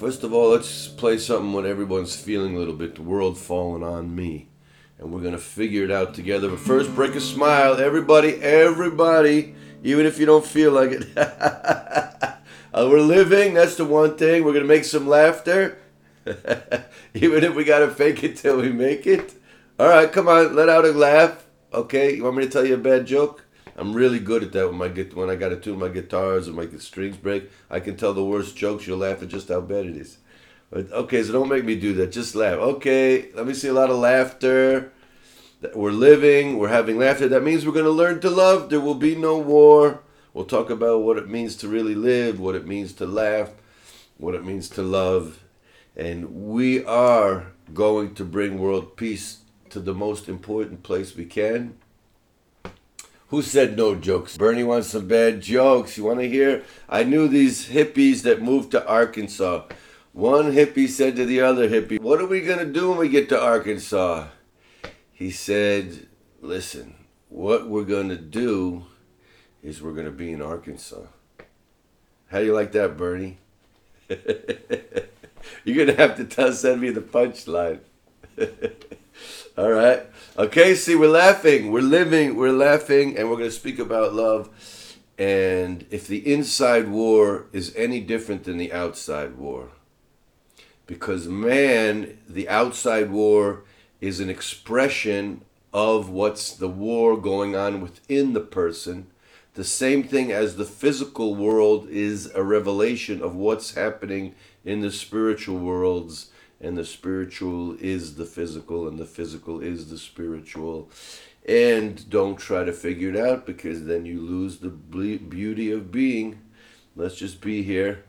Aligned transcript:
First 0.00 0.24
of 0.24 0.32
all, 0.32 0.48
let's 0.48 0.88
play 0.88 1.18
something 1.18 1.52
when 1.52 1.66
everyone's 1.66 2.16
feeling 2.16 2.56
a 2.56 2.58
little 2.58 2.72
bit. 2.72 2.94
The 2.94 3.02
world 3.02 3.36
falling 3.36 3.82
on 3.82 4.16
me. 4.16 4.48
And 4.98 5.12
we're 5.12 5.20
going 5.20 5.34
to 5.34 5.38
figure 5.38 5.84
it 5.84 5.90
out 5.90 6.14
together. 6.14 6.48
But 6.48 6.60
first, 6.60 6.94
break 6.94 7.14
a 7.16 7.20
smile. 7.20 7.74
Everybody, 7.74 8.36
everybody, 8.36 9.54
even 9.82 10.06
if 10.06 10.18
you 10.18 10.24
don't 10.24 10.46
feel 10.46 10.72
like 10.72 10.92
it. 10.92 11.06
uh, 11.18 12.32
we're 12.72 13.02
living. 13.02 13.52
That's 13.52 13.76
the 13.76 13.84
one 13.84 14.16
thing. 14.16 14.42
We're 14.42 14.54
going 14.54 14.64
to 14.64 14.68
make 14.68 14.84
some 14.84 15.06
laughter. 15.06 15.76
even 17.12 17.44
if 17.44 17.54
we 17.54 17.64
got 17.64 17.80
to 17.80 17.90
fake 17.90 18.24
it 18.24 18.38
till 18.38 18.56
we 18.56 18.72
make 18.72 19.06
it. 19.06 19.34
All 19.78 19.86
right, 19.86 20.10
come 20.10 20.28
on. 20.28 20.56
Let 20.56 20.70
out 20.70 20.86
a 20.86 20.92
laugh. 20.92 21.44
Okay, 21.74 22.16
you 22.16 22.24
want 22.24 22.36
me 22.36 22.44
to 22.44 22.50
tell 22.50 22.64
you 22.64 22.76
a 22.76 22.78
bad 22.78 23.04
joke? 23.04 23.44
I'm 23.80 23.94
really 23.94 24.18
good 24.18 24.42
at 24.42 24.52
that 24.52 24.68
when 24.68 24.76
my 24.76 24.88
get 24.88 25.16
when 25.16 25.30
I 25.30 25.36
got 25.36 25.48
to 25.48 25.56
tune 25.56 25.78
my 25.78 25.88
guitars 25.88 26.46
and 26.46 26.54
my 26.54 26.68
strings 26.76 27.16
break. 27.16 27.50
I 27.70 27.80
can 27.80 27.96
tell 27.96 28.12
the 28.12 28.22
worst 28.22 28.54
jokes. 28.54 28.86
You'll 28.86 28.98
laugh 28.98 29.22
at 29.22 29.28
just 29.28 29.48
how 29.48 29.62
bad 29.62 29.86
it 29.86 29.96
is. 29.96 30.18
But, 30.70 30.92
okay, 30.92 31.22
so 31.22 31.32
don't 31.32 31.48
make 31.48 31.64
me 31.64 31.76
do 31.76 31.94
that. 31.94 32.12
Just 32.12 32.34
laugh. 32.34 32.58
Okay, 32.58 33.32
let 33.32 33.46
me 33.46 33.54
see 33.54 33.68
a 33.68 33.72
lot 33.72 33.88
of 33.88 33.96
laughter. 33.96 34.92
We're 35.74 35.92
living. 35.92 36.58
We're 36.58 36.68
having 36.68 36.98
laughter. 36.98 37.26
That 37.26 37.42
means 37.42 37.64
we're 37.64 37.72
going 37.72 37.86
to 37.86 37.90
learn 37.90 38.20
to 38.20 38.28
love. 38.28 38.68
There 38.68 38.80
will 38.80 38.94
be 38.94 39.16
no 39.16 39.38
war. 39.38 40.02
We'll 40.34 40.44
talk 40.44 40.68
about 40.68 41.00
what 41.00 41.16
it 41.16 41.30
means 41.30 41.56
to 41.56 41.68
really 41.68 41.94
live, 41.94 42.38
what 42.38 42.54
it 42.54 42.66
means 42.66 42.92
to 42.94 43.06
laugh, 43.06 43.50
what 44.18 44.34
it 44.34 44.44
means 44.44 44.68
to 44.70 44.82
love, 44.82 45.42
and 45.96 46.46
we 46.48 46.84
are 46.84 47.46
going 47.72 48.14
to 48.14 48.24
bring 48.24 48.58
world 48.58 48.96
peace 48.96 49.38
to 49.70 49.80
the 49.80 49.94
most 49.94 50.28
important 50.28 50.82
place 50.82 51.16
we 51.16 51.24
can 51.24 51.78
who 53.30 53.42
said 53.42 53.76
no 53.76 53.94
jokes? 53.94 54.36
Bernie 54.36 54.64
wants 54.64 54.88
some 54.88 55.06
bad 55.06 55.40
jokes. 55.40 55.96
You 55.96 56.04
want 56.04 56.18
to 56.18 56.28
hear? 56.28 56.64
I 56.88 57.04
knew 57.04 57.28
these 57.28 57.68
hippies 57.68 58.22
that 58.22 58.42
moved 58.42 58.72
to 58.72 58.86
Arkansas. 58.86 59.66
One 60.12 60.52
hippie 60.52 60.88
said 60.88 61.14
to 61.16 61.24
the 61.24 61.40
other 61.40 61.68
hippie, 61.68 62.00
What 62.00 62.20
are 62.20 62.26
we 62.26 62.40
going 62.40 62.58
to 62.58 62.66
do 62.66 62.90
when 62.90 62.98
we 62.98 63.08
get 63.08 63.28
to 63.28 63.40
Arkansas? 63.40 64.26
He 65.12 65.30
said, 65.30 66.08
Listen, 66.40 66.96
what 67.28 67.68
we're 67.68 67.84
going 67.84 68.08
to 68.08 68.16
do 68.16 68.86
is 69.62 69.80
we're 69.80 69.92
going 69.92 70.06
to 70.06 70.12
be 70.12 70.32
in 70.32 70.42
Arkansas. 70.42 71.02
How 72.26 72.40
do 72.40 72.46
you 72.46 72.54
like 72.54 72.72
that, 72.72 72.96
Bernie? 72.96 73.38
You're 74.08 75.86
going 75.86 75.86
to 75.86 75.96
have 75.96 76.16
to 76.28 76.52
send 76.52 76.80
me 76.80 76.90
the 76.90 77.00
punchline. 77.00 77.80
All 79.60 79.72
right. 79.72 80.06
Okay, 80.38 80.74
see, 80.74 80.94
we're 80.94 81.10
laughing, 81.10 81.70
we're 81.70 81.82
living, 81.82 82.34
we're 82.34 82.50
laughing, 82.50 83.18
and 83.18 83.28
we're 83.28 83.36
going 83.36 83.50
to 83.50 83.54
speak 83.54 83.78
about 83.78 84.14
love. 84.14 84.48
And 85.18 85.84
if 85.90 86.06
the 86.06 86.32
inside 86.32 86.88
war 86.88 87.44
is 87.52 87.74
any 87.76 88.00
different 88.00 88.44
than 88.44 88.56
the 88.56 88.72
outside 88.72 89.36
war, 89.36 89.68
because 90.86 91.28
man, 91.28 92.16
the 92.26 92.48
outside 92.48 93.10
war 93.10 93.64
is 94.00 94.18
an 94.18 94.30
expression 94.30 95.42
of 95.74 96.08
what's 96.08 96.52
the 96.52 96.66
war 96.66 97.20
going 97.20 97.54
on 97.54 97.82
within 97.82 98.32
the 98.32 98.40
person. 98.40 99.08
The 99.52 99.64
same 99.64 100.02
thing 100.04 100.32
as 100.32 100.56
the 100.56 100.64
physical 100.64 101.34
world 101.34 101.86
is 101.90 102.32
a 102.34 102.42
revelation 102.42 103.20
of 103.20 103.34
what's 103.34 103.74
happening 103.74 104.34
in 104.64 104.80
the 104.80 104.90
spiritual 104.90 105.58
worlds 105.58 106.29
and 106.60 106.76
the 106.76 106.84
spiritual 106.84 107.76
is 107.80 108.16
the 108.16 108.24
physical 108.24 108.86
and 108.86 108.98
the 108.98 109.06
physical 109.06 109.60
is 109.60 109.90
the 109.90 109.98
spiritual. 109.98 110.90
And 111.48 112.08
don't 112.10 112.36
try 112.36 112.64
to 112.64 112.72
figure 112.72 113.08
it 113.08 113.16
out 113.16 113.46
because 113.46 113.86
then 113.86 114.04
you 114.04 114.20
lose 114.20 114.58
the 114.58 114.68
beauty 114.68 115.72
of 115.72 115.90
being. 115.90 116.40
Let's 116.94 117.16
just 117.16 117.40
be 117.40 117.62
here 117.62 118.04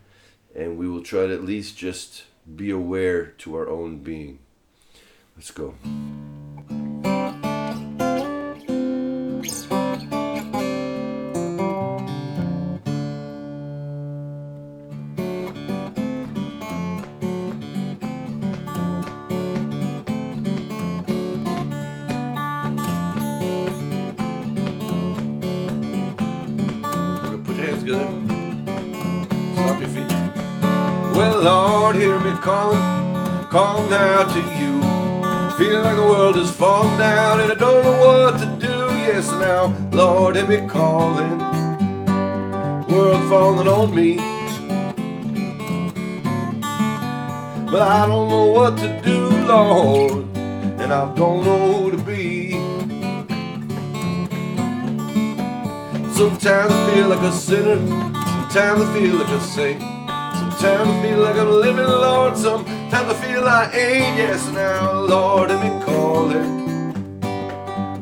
and 0.53 0.77
we 0.77 0.88
will 0.88 1.03
try 1.03 1.27
to 1.27 1.33
at 1.33 1.45
least 1.45 1.77
just 1.77 2.23
be 2.55 2.69
aware 2.72 3.27
to 3.27 3.55
our 3.55 3.69
own 3.69 3.99
being. 3.99 4.39
Let's 5.38 5.52
go 5.52 5.75
now, 39.61 39.89
Lord, 39.91 40.38
it 40.38 40.47
be 40.47 40.57
calling. 40.67 41.38
World 42.88 43.29
falling 43.29 43.67
on 43.67 43.94
me. 43.95 44.17
But 47.72 47.81
I 47.81 48.07
don't 48.07 48.29
know 48.29 48.45
what 48.47 48.77
to 48.77 49.01
do, 49.03 49.29
Lord, 49.45 50.25
and 50.35 50.91
I 50.91 51.13
don't 51.16 51.45
know 51.45 51.73
who 51.73 51.91
to 51.91 51.97
be. 51.97 52.51
Sometimes 56.13 56.72
I 56.72 56.91
feel 56.93 57.07
like 57.09 57.22
a 57.22 57.31
sinner, 57.31 57.78
sometimes 57.78 58.81
I 58.81 58.93
feel 58.93 59.16
like 59.16 59.29
a 59.29 59.41
saint. 59.41 59.81
Sometimes 59.81 60.89
I 60.89 61.01
feel 61.03 61.19
like 61.19 61.35
I'm 61.35 61.51
living, 61.51 61.85
Lord. 61.85 62.35
Sometimes 62.35 63.09
I 63.09 63.13
feel 63.13 63.47
I 63.47 63.66
ain't. 63.73 64.17
Yes, 64.17 64.45
now, 64.51 64.91
Lord, 65.01 65.49
let 65.49 65.63
me 65.63 65.85
call 65.85 66.31
it. 66.31 66.61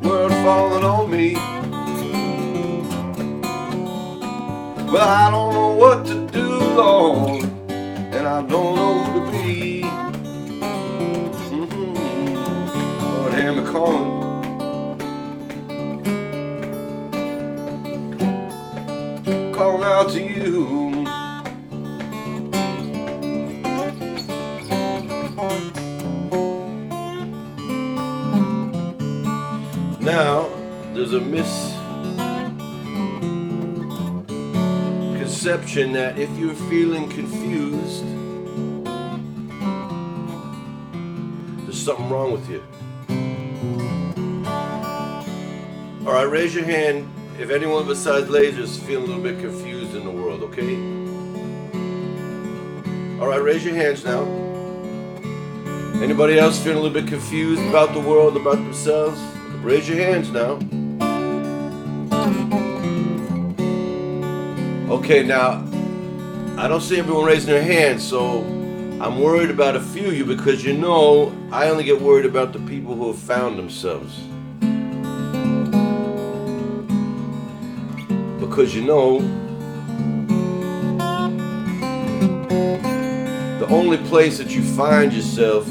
World 0.03 0.31
falling 0.31 0.83
on 0.83 1.11
me. 1.11 1.48
Well, 4.91 5.07
I 5.07 5.29
don't 5.29 5.53
know 5.53 5.73
what 5.75 6.03
to 6.07 6.27
do, 6.29 6.49
Lord, 6.49 7.43
and 7.69 8.27
I 8.27 8.41
don't 8.41 8.75
know 8.75 9.03
who 9.03 9.19
to 9.19 9.31
be. 9.31 9.83
Mm-hmm. 11.51 11.93
Lord, 13.03 13.33
hear 13.35 13.53
me 13.53 13.63
calling. 13.71 14.17
Calling 19.53 19.83
out 19.83 20.09
to 20.09 20.21
you. 20.23 20.89
Now, 30.01 30.49
there's 30.95 31.13
a 31.13 31.21
misconception 35.49 35.93
that 35.93 36.19
if 36.19 36.29
you're 36.37 36.53
feeling 36.53 37.09
confused, 37.09 38.05
there's 41.65 41.81
something 41.81 42.07
wrong 42.07 42.31
with 42.31 42.47
you. 42.49 42.63
All 46.05 46.13
right, 46.13 46.29
raise 46.29 46.53
your 46.53 46.65
hand 46.65 47.09
if 47.39 47.49
anyone 47.49 47.87
besides 47.87 48.27
lasers 48.29 48.59
is 48.59 48.77
feeling 48.77 49.05
a 49.05 49.15
little 49.15 49.23
bit 49.23 49.39
confused 49.39 49.95
in 49.95 50.03
the 50.03 50.11
world, 50.11 50.43
okay? 50.43 50.75
All 53.19 53.27
right, 53.27 53.41
raise 53.41 53.65
your 53.65 53.73
hands 53.73 54.05
now. 54.05 54.25
Anybody 56.03 56.37
else 56.37 56.59
feeling 56.59 56.77
a 56.77 56.81
little 56.81 57.01
bit 57.01 57.09
confused 57.09 57.63
about 57.63 57.93
the 57.93 57.99
world, 57.99 58.37
about 58.37 58.57
themselves? 58.57 59.19
Raise 59.63 59.89
your 59.89 59.97
hands 59.97 60.29
now. 60.29 60.59
Okay, 64.89 65.21
now, 65.21 65.63
I 66.57 66.67
don't 66.67 66.81
see 66.81 66.97
everyone 66.97 67.23
raising 67.23 67.51
their 67.51 67.61
hands, 67.61 68.03
so 68.03 68.39
I'm 68.99 69.21
worried 69.21 69.51
about 69.51 69.75
a 69.75 69.79
few 69.79 70.07
of 70.07 70.15
you 70.15 70.25
because 70.25 70.65
you 70.65 70.73
know 70.73 71.31
I 71.51 71.69
only 71.69 71.83
get 71.83 72.01
worried 72.01 72.25
about 72.25 72.53
the 72.53 72.59
people 72.61 72.95
who 72.95 73.11
have 73.11 73.19
found 73.19 73.59
themselves. 73.59 74.17
Because 78.39 78.73
you 78.73 78.81
know, 78.81 79.19
the 83.59 83.67
only 83.69 83.97
place 84.09 84.39
that 84.39 84.49
you 84.49 84.63
find 84.63 85.13
yourself 85.13 85.67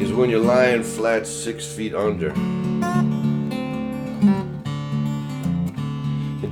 is 0.00 0.14
when 0.14 0.30
you're 0.30 0.40
lying 0.40 0.82
flat 0.82 1.26
six 1.26 1.66
feet 1.66 1.94
under. 1.94 2.32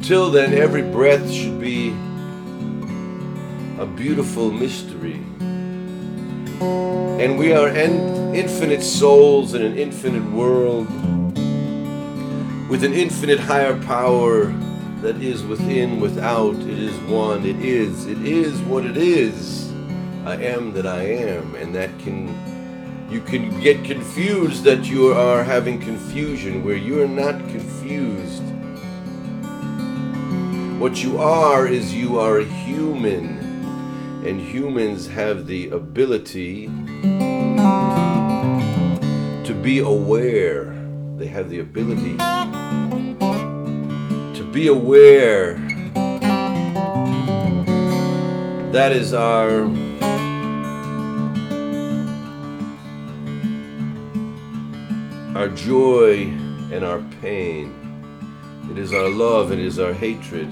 Until 0.04 0.30
then, 0.30 0.52
every 0.52 0.82
breath 0.82 1.30
should 1.30 1.58
be 1.58 1.88
a 3.78 3.86
beautiful 3.86 4.50
mystery. 4.50 5.14
And 6.60 7.38
we 7.38 7.54
are 7.54 7.68
infinite 7.68 8.82
souls 8.82 9.54
in 9.54 9.62
an 9.62 9.78
infinite 9.78 10.30
world 10.30 10.88
with 12.68 12.84
an 12.84 12.92
infinite 12.92 13.40
higher 13.40 13.82
power 13.84 14.48
that 15.00 15.22
is 15.22 15.42
within, 15.42 16.00
without. 16.00 16.54
It 16.56 16.78
is 16.78 16.94
one. 17.10 17.46
It 17.46 17.60
is. 17.60 18.04
It 18.04 18.20
is 18.26 18.60
what 18.60 18.84
it 18.84 18.98
is. 18.98 19.72
I 20.26 20.36
am 20.36 20.74
that 20.74 20.86
I 20.86 21.00
am. 21.00 21.54
And 21.54 21.74
that 21.76 21.98
can, 22.00 22.28
you 23.10 23.22
can 23.22 23.58
get 23.58 23.82
confused 23.84 24.64
that 24.64 24.84
you 24.84 25.14
are 25.14 25.42
having 25.42 25.80
confusion 25.80 26.62
where 26.62 26.76
you 26.76 27.02
are 27.02 27.08
not 27.08 27.38
confused. 27.48 28.42
What 30.78 31.02
you 31.02 31.18
are 31.18 31.66
is 31.66 31.94
you 31.94 32.18
are 32.18 32.38
a 32.38 32.44
human. 32.44 33.38
And 34.26 34.40
humans 34.40 35.06
have 35.08 35.46
the 35.46 35.68
ability 35.68 36.66
to 39.44 39.54
be 39.62 39.80
aware. 39.80 40.74
They 41.16 41.26
have 41.26 41.50
the 41.50 41.60
ability 41.60 42.16
to 44.38 44.50
be 44.52 44.68
aware. 44.68 45.54
That 48.72 48.92
is 48.92 49.12
our 49.14 49.64
our 55.36 55.48
joy 55.48 56.22
and 56.72 56.84
our 56.84 57.00
pain. 57.20 57.72
It 58.70 58.78
is 58.78 58.94
our 58.94 59.08
love, 59.08 59.52
it 59.52 59.58
is 59.58 59.78
our 59.78 59.92
hatred. 59.92 60.48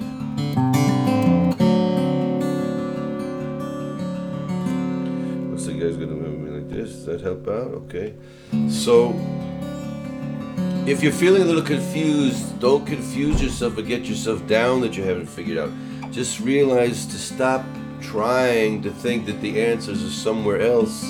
Guy's 5.83 5.97
gonna 5.97 6.13
move 6.13 6.39
me 6.39 6.51
like 6.51 6.69
this? 6.69 6.91
Does 6.91 7.05
that 7.05 7.21
help 7.21 7.47
out? 7.47 7.71
Okay. 7.83 8.13
So 8.69 9.13
if 10.87 11.03
you're 11.03 11.11
feeling 11.11 11.41
a 11.41 11.45
little 11.45 11.61
confused, 11.61 12.59
don't 12.59 12.85
confuse 12.85 13.41
yourself 13.41 13.77
or 13.77 13.81
get 13.81 14.03
yourself 14.03 14.45
down 14.47 14.81
that 14.81 14.95
you 14.95 15.03
haven't 15.03 15.27
figured 15.27 15.57
out. 15.57 15.71
Just 16.11 16.39
realize 16.39 17.05
to 17.07 17.17
stop 17.17 17.65
trying 18.01 18.81
to 18.83 18.91
think 18.91 19.25
that 19.25 19.41
the 19.41 19.61
answers 19.61 20.03
are 20.03 20.09
somewhere 20.09 20.61
else 20.61 21.03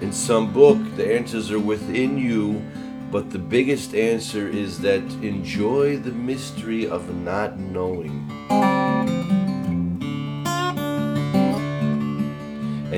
in 0.00 0.12
some 0.12 0.52
book. 0.52 0.78
The 0.96 1.16
answers 1.16 1.50
are 1.50 1.60
within 1.60 2.18
you, 2.18 2.62
but 3.10 3.30
the 3.30 3.38
biggest 3.38 3.94
answer 3.94 4.48
is 4.48 4.80
that 4.80 5.02
enjoy 5.22 5.96
the 5.96 6.12
mystery 6.12 6.86
of 6.86 7.12
not 7.24 7.58
knowing. 7.58 8.28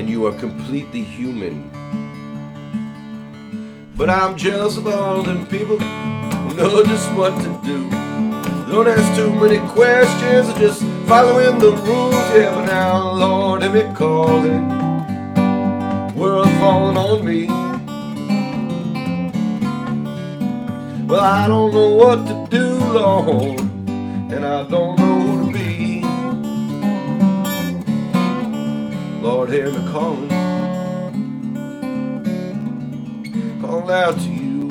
And 0.01 0.09
you 0.09 0.25
are 0.25 0.33
completely 0.33 1.03
human. 1.03 1.69
But 3.95 4.09
I'm 4.09 4.35
jealous 4.35 4.75
of 4.75 4.87
all 4.87 5.21
them 5.21 5.45
people 5.45 5.77
who 5.77 6.55
know 6.55 6.83
just 6.83 7.07
what 7.13 7.37
to 7.43 7.61
do. 7.63 7.87
Don't 8.71 8.87
ask 8.87 9.15
too 9.15 9.29
many 9.29 9.59
questions, 9.73 10.51
just 10.57 10.81
following 11.07 11.59
the 11.59 11.73
rules. 11.73 12.15
Yeah, 12.33 12.49
but 12.55 12.65
now, 12.65 13.11
Lord, 13.11 13.61
let 13.61 13.73
me 13.75 13.83
calling. 13.95 14.67
World 16.15 16.49
falling 16.57 16.97
on 16.97 17.23
me. 17.23 17.45
Well, 21.05 21.21
I 21.21 21.47
don't 21.47 21.71
know 21.71 21.89
what 21.89 22.25
to 22.25 22.47
do, 22.49 22.73
Lord, 22.91 23.59
and 24.33 24.43
I 24.43 24.63
don't 24.63 24.97
know 24.97 25.20
Lord, 29.21 29.51
hear 29.51 29.69
me 29.69 29.91
calling. 29.91 30.29
Calling 33.61 33.91
out 33.91 34.15
to 34.15 34.29
you. 34.29 34.67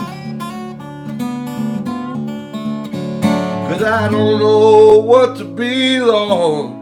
Cause 3.68 3.82
I 3.84 4.08
don't 4.10 4.40
know 4.40 4.98
what 4.98 5.36
to 5.38 5.44
be, 5.44 6.00
Lord. 6.00 6.72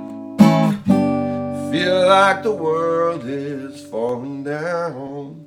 Feel 1.70 2.08
like 2.08 2.42
the 2.42 2.52
world 2.52 3.24
is 3.26 3.84
falling 3.84 4.44
down 4.44 5.46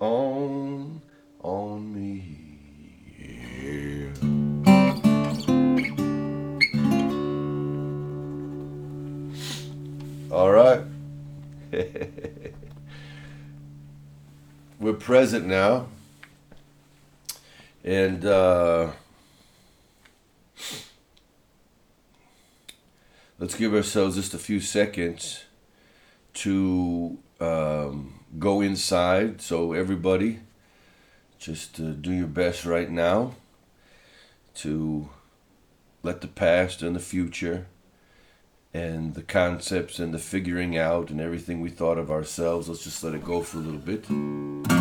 on 0.00 0.59
present 15.00 15.46
now. 15.46 15.88
And 17.82 18.24
uh, 18.24 18.90
let's 23.38 23.54
give 23.54 23.74
ourselves 23.74 24.16
just 24.16 24.34
a 24.34 24.38
few 24.38 24.60
seconds 24.60 25.44
to 26.34 27.18
um, 27.40 28.20
go 28.38 28.60
inside. 28.60 29.40
So, 29.40 29.72
everybody, 29.72 30.40
just 31.38 31.80
uh, 31.80 31.92
do 31.92 32.12
your 32.12 32.26
best 32.26 32.66
right 32.66 32.90
now 32.90 33.34
to 34.56 35.08
let 36.02 36.20
the 36.20 36.28
past 36.28 36.82
and 36.82 36.94
the 36.94 37.00
future 37.00 37.66
and 38.72 39.14
the 39.14 39.22
concepts 39.22 39.98
and 39.98 40.14
the 40.14 40.18
figuring 40.18 40.76
out 40.76 41.10
and 41.10 41.20
everything 41.20 41.60
we 41.60 41.70
thought 41.70 41.98
of 41.98 42.10
ourselves, 42.10 42.68
let's 42.68 42.84
just 42.84 43.02
let 43.02 43.14
it 43.14 43.24
go 43.24 43.42
for 43.42 43.58
a 43.58 43.60
little 43.60 43.80
bit. 43.80 44.79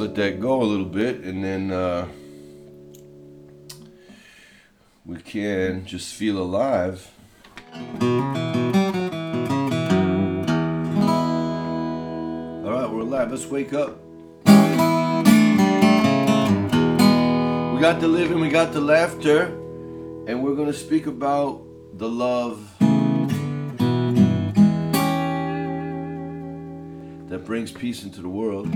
Let 0.00 0.14
that 0.14 0.40
go 0.40 0.62
a 0.62 0.64
little 0.64 0.86
bit 0.86 1.20
and 1.24 1.44
then 1.44 1.70
uh, 1.70 2.08
we 5.04 5.18
can 5.18 5.84
just 5.84 6.14
feel 6.14 6.38
alive. 6.38 7.06
All 7.74 8.08
right, 12.70 12.90
we're 12.90 13.00
alive. 13.00 13.30
Let's 13.30 13.44
wake 13.44 13.74
up. 13.74 13.98
We 17.74 17.80
got 17.82 18.00
the 18.00 18.08
living, 18.08 18.40
we 18.40 18.48
got 18.48 18.72
the 18.72 18.80
laughter, 18.80 19.48
and 20.26 20.42
we're 20.42 20.54
going 20.54 20.72
to 20.72 20.78
speak 20.78 21.08
about 21.08 21.62
the 21.98 22.08
love 22.08 22.66
that 27.28 27.44
brings 27.44 27.70
peace 27.70 28.02
into 28.02 28.22
the 28.22 28.28
world. 28.30 28.66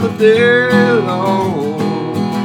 The 0.00 0.10
day, 0.18 0.92
Lord. 0.92 1.82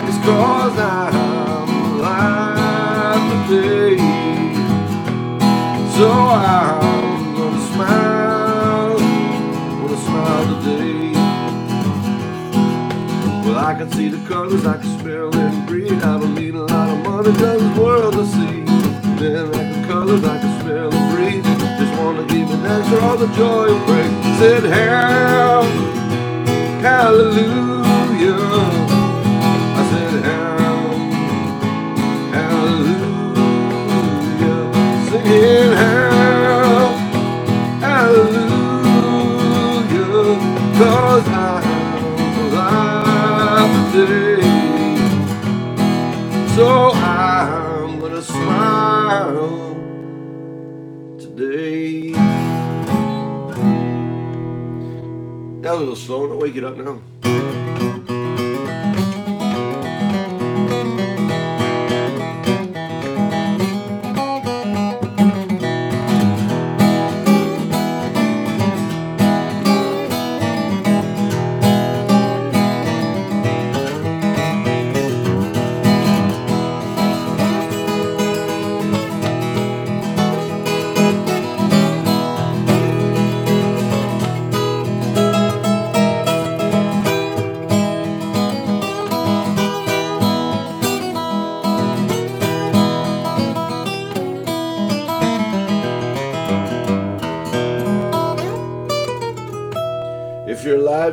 It's 0.10 0.18
cause 0.26 0.78
I'm 0.80 1.70
alive 1.96 3.50
today. 3.50 3.98
So 5.98 6.12
I'm 6.12 7.36
gonna 7.36 7.68
smile, 7.74 9.00
gonna 9.00 9.98
smile 9.98 10.64
today. 10.64 11.14
Well, 13.46 13.58
I 13.60 13.76
can 13.76 13.92
see 13.94 14.10
the 14.10 14.20
colors, 14.30 14.66
I 14.66 14.78
can 14.78 15.00
smell 15.00 15.36
and 15.36 15.68
breathe. 15.68 16.04
I 16.04 16.20
don't 16.20 16.36
need 16.36 16.56
a 16.56 16.64
lot 16.64 16.90
of 16.90 17.00
money, 17.06 17.32
just 17.34 17.60
this 17.60 17.78
world 17.80 18.14
to 18.16 18.26
see. 18.28 18.64
Then 19.20 19.48
I 19.56 19.74
can 19.74 19.86
colors, 19.88 20.24
I 20.24 20.40
can 20.40 20.62
smell 20.62 20.94
and 20.94 21.16
breathe. 21.16 21.46
Just 21.80 22.00
wanna 22.00 22.26
give 22.28 22.50
an 22.52 22.66
answer 22.66 23.00
all 23.02 23.18
the 23.18 23.28
joy 23.36 23.76
and 23.76 23.86
praise. 23.88 24.40
Said, 24.40 24.64
hell, 24.66 25.64
hallelujah. 26.82 28.38
I 29.64 29.84
said, 29.92 30.26
hallelujah, 32.34 33.44
singing 35.10 35.74
hallelujah, 37.82 38.50
cause 40.80 41.28
I'm 41.30 41.64
alive 42.54 43.94
today. 43.94 44.42
So 46.56 46.92
slow. 56.12 56.28
Don't 56.28 56.40
wake 56.40 56.58
it 56.58 56.64
up 56.66 56.76
now. 56.76 57.11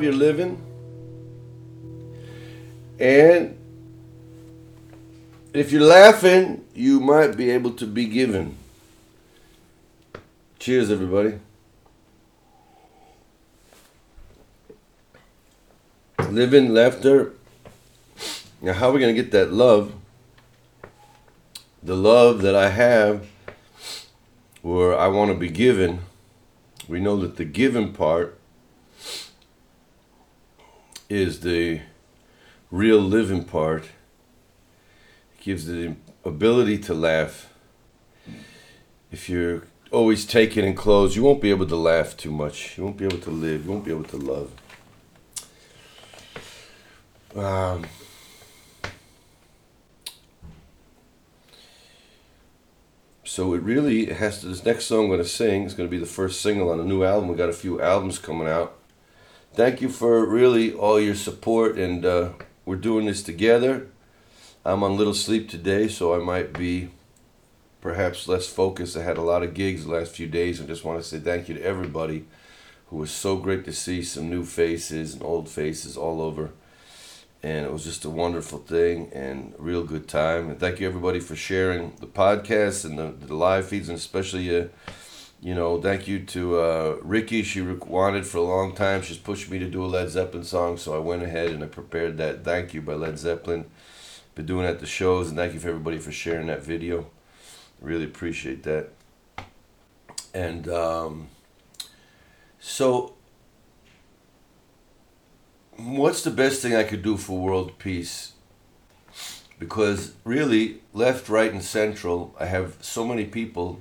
You're 0.02 0.12
living. 0.12 0.62
And 3.00 3.58
if 5.52 5.72
you're 5.72 5.82
laughing, 5.82 6.64
you 6.74 7.00
might 7.00 7.36
be 7.36 7.50
able 7.50 7.72
to 7.72 7.86
be 7.86 8.06
given. 8.06 8.56
Cheers, 10.58 10.90
everybody. 10.90 11.38
Living, 16.30 16.72
laughter. 16.72 17.32
Now, 18.62 18.74
how 18.74 18.90
are 18.90 18.92
we 18.92 19.00
going 19.00 19.14
to 19.14 19.22
get 19.22 19.32
that 19.32 19.52
love? 19.52 19.94
The 21.82 21.96
love 21.96 22.42
that 22.42 22.54
I 22.54 22.70
have, 22.70 23.26
where 24.62 24.96
I 24.96 25.08
want 25.08 25.30
to 25.32 25.36
be 25.36 25.48
given. 25.48 26.00
We 26.88 27.00
know 27.00 27.16
that 27.18 27.36
the 27.36 27.44
given 27.44 27.92
part 27.92 28.37
is 31.08 31.40
the 31.40 31.80
real 32.70 33.00
living 33.00 33.44
part. 33.44 33.84
It 33.84 35.42
gives 35.42 35.66
the 35.66 35.96
ability 36.24 36.78
to 36.78 36.94
laugh. 36.94 37.52
If 39.10 39.28
you're 39.28 39.64
always 39.90 40.26
taken 40.26 40.64
and 40.64 40.76
closed, 40.76 41.16
you 41.16 41.22
won't 41.22 41.40
be 41.40 41.50
able 41.50 41.66
to 41.66 41.76
laugh 41.76 42.16
too 42.16 42.30
much. 42.30 42.76
You 42.76 42.84
won't 42.84 42.98
be 42.98 43.06
able 43.06 43.18
to 43.18 43.30
live. 43.30 43.64
You 43.64 43.70
won't 43.70 43.84
be 43.84 43.90
able 43.90 44.04
to 44.04 44.16
love. 44.16 44.52
Um, 47.34 47.86
so 53.24 53.54
it 53.54 53.62
really 53.62 54.06
has 54.06 54.40
to. 54.40 54.48
This 54.48 54.64
next 54.64 54.86
song 54.86 55.04
I'm 55.04 55.06
going 55.08 55.18
to 55.20 55.24
sing 55.24 55.64
is 55.64 55.74
going 55.74 55.88
to 55.88 55.90
be 55.90 55.98
the 55.98 56.06
first 56.06 56.40
single 56.40 56.70
on 56.70 56.80
a 56.80 56.84
new 56.84 57.04
album. 57.04 57.28
We 57.28 57.36
got 57.36 57.48
a 57.48 57.54
few 57.54 57.80
albums 57.80 58.18
coming 58.18 58.48
out 58.48 58.77
thank 59.58 59.80
you 59.80 59.88
for 59.88 60.24
really 60.24 60.72
all 60.72 61.00
your 61.00 61.16
support, 61.16 61.76
and 61.76 62.06
uh, 62.06 62.30
we're 62.64 62.76
doing 62.76 63.06
this 63.06 63.24
together. 63.24 63.88
I'm 64.64 64.84
on 64.84 64.96
little 64.96 65.14
sleep 65.14 65.48
today, 65.48 65.88
so 65.88 66.14
I 66.14 66.18
might 66.18 66.52
be 66.52 66.90
perhaps 67.80 68.28
less 68.28 68.46
focused. 68.46 68.96
I 68.96 69.02
had 69.02 69.18
a 69.18 69.22
lot 69.22 69.42
of 69.42 69.54
gigs 69.54 69.84
the 69.84 69.90
last 69.90 70.12
few 70.12 70.28
days. 70.28 70.60
I 70.60 70.64
just 70.64 70.84
want 70.84 71.02
to 71.02 71.08
say 71.08 71.18
thank 71.18 71.48
you 71.48 71.56
to 71.56 71.62
everybody 71.64 72.26
who 72.86 72.98
was 72.98 73.10
so 73.10 73.36
great 73.36 73.64
to 73.64 73.72
see 73.72 74.00
some 74.04 74.30
new 74.30 74.44
faces 74.44 75.12
and 75.12 75.24
old 75.24 75.48
faces 75.48 75.96
all 75.96 76.22
over. 76.22 76.50
And 77.42 77.66
it 77.66 77.72
was 77.72 77.82
just 77.82 78.04
a 78.04 78.10
wonderful 78.10 78.60
thing 78.60 79.10
and 79.12 79.54
real 79.58 79.82
good 79.82 80.06
time. 80.06 80.50
And 80.50 80.60
thank 80.60 80.78
you 80.78 80.86
everybody 80.86 81.18
for 81.18 81.34
sharing 81.34 81.96
the 81.98 82.06
podcast 82.06 82.84
and 82.84 82.96
the, 82.96 83.26
the 83.26 83.34
live 83.34 83.66
feeds, 83.66 83.88
and 83.88 83.98
especially 83.98 84.56
uh, 84.56 84.68
you 85.40 85.54
know, 85.54 85.80
thank 85.80 86.08
you 86.08 86.20
to 86.26 86.58
uh, 86.58 86.96
Ricky. 87.02 87.42
She 87.42 87.62
wanted 87.62 88.26
for 88.26 88.38
a 88.38 88.42
long 88.42 88.74
time. 88.74 89.02
She's 89.02 89.18
pushed 89.18 89.50
me 89.50 89.58
to 89.60 89.70
do 89.70 89.84
a 89.84 89.86
Led 89.86 90.10
Zeppelin 90.10 90.44
song, 90.44 90.76
so 90.76 90.94
I 90.94 90.98
went 90.98 91.22
ahead 91.22 91.50
and 91.50 91.62
I 91.62 91.66
prepared 91.66 92.18
that. 92.18 92.44
Thank 92.44 92.74
you 92.74 92.82
by 92.82 92.94
Led 92.94 93.18
Zeppelin. 93.18 93.66
Been 94.34 94.46
doing 94.46 94.66
at 94.66 94.80
the 94.80 94.86
shows, 94.86 95.28
and 95.28 95.36
thank 95.36 95.54
you 95.54 95.60
for 95.60 95.68
everybody 95.68 95.98
for 95.98 96.10
sharing 96.10 96.48
that 96.48 96.62
video. 96.62 97.10
Really 97.80 98.04
appreciate 98.04 98.64
that. 98.64 98.90
And 100.34 100.68
um, 100.68 101.28
so, 102.58 103.14
what's 105.76 106.22
the 106.22 106.30
best 106.30 106.62
thing 106.62 106.74
I 106.74 106.82
could 106.82 107.02
do 107.02 107.16
for 107.16 107.38
world 107.38 107.78
peace? 107.78 108.32
Because 109.58 110.14
really, 110.24 110.82
left, 110.92 111.28
right, 111.28 111.52
and 111.52 111.62
central, 111.62 112.34
I 112.38 112.46
have 112.46 112.76
so 112.80 113.04
many 113.04 113.24
people 113.24 113.80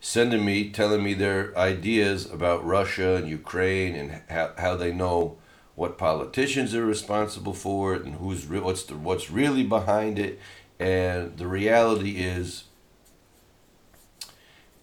sending 0.00 0.44
me, 0.44 0.70
telling 0.70 1.04
me 1.04 1.14
their 1.14 1.56
ideas 1.56 2.30
about 2.30 2.64
Russia 2.64 3.16
and 3.16 3.28
Ukraine 3.28 3.94
and 3.94 4.22
how, 4.28 4.52
how 4.56 4.74
they 4.74 4.92
know 4.92 5.36
what 5.74 5.98
politicians 5.98 6.74
are 6.74 6.84
responsible 6.84 7.52
for 7.52 7.94
it 7.94 8.04
and 8.04 8.16
who's 8.16 8.46
re- 8.46 8.60
what's 8.60 8.82
the, 8.84 8.96
what's 8.96 9.30
really 9.30 9.62
behind 9.62 10.18
it. 10.18 10.40
And 10.78 11.36
the 11.36 11.46
reality 11.46 12.16
is, 12.16 12.64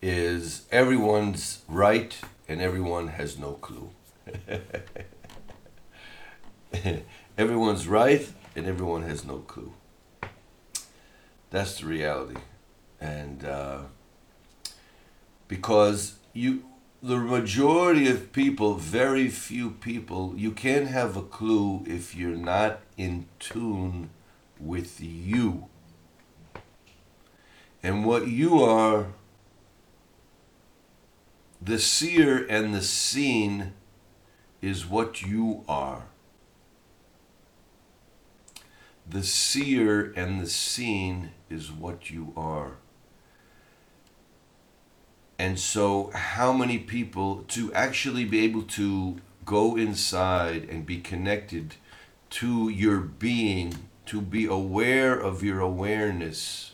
is 0.01 0.67
everyone's 0.71 1.63
right 1.67 2.19
and 2.47 2.61
everyone 2.61 3.07
has 3.09 3.37
no 3.39 3.53
clue. 3.53 3.89
everyone's 7.37 7.87
right 7.87 8.31
and 8.55 8.67
everyone 8.67 9.01
has 9.03 9.25
no 9.25 9.39
clue. 9.39 9.73
That's 11.49 11.79
the 11.79 11.87
reality. 11.87 12.39
And, 13.01 13.43
uh, 13.43 13.79
because 15.47 16.15
you 16.33 16.63
the 17.01 17.17
majority 17.17 18.09
of 18.09 18.33
people 18.33 18.73
very 18.75 19.29
few 19.29 19.69
people 19.69 20.33
you 20.35 20.51
can't 20.51 20.87
have 20.87 21.15
a 21.15 21.21
clue 21.21 21.83
if 21.85 22.15
you're 22.15 22.35
not 22.35 22.79
in 22.97 23.25
tune 23.39 24.09
with 24.59 24.99
you. 24.99 25.67
And 27.83 28.05
what 28.05 28.27
you 28.27 28.61
are 28.61 29.07
the 31.61 31.79
seer 31.79 32.45
and 32.47 32.73
the 32.73 32.81
seen 32.81 33.73
is 34.61 34.85
what 34.85 35.21
you 35.21 35.63
are. 35.67 36.03
The 39.09 39.23
seer 39.23 40.11
and 40.15 40.41
the 40.41 40.49
seen 40.49 41.31
is 41.49 41.71
what 41.71 42.09
you 42.09 42.33
are 42.35 42.77
and 45.39 45.59
so, 45.59 46.09
how 46.13 46.51
many 46.51 46.79
people 46.79 47.43
to 47.49 47.71
actually 47.73 48.25
be 48.25 48.43
able 48.43 48.63
to 48.63 49.17
go 49.45 49.75
inside 49.75 50.67
and 50.67 50.85
be 50.85 50.97
connected 50.99 51.75
to 52.31 52.69
your 52.69 52.99
being, 52.99 53.87
to 54.07 54.19
be 54.19 54.45
aware 54.45 55.13
of 55.13 55.43
your 55.43 55.59
awareness? 55.59 56.71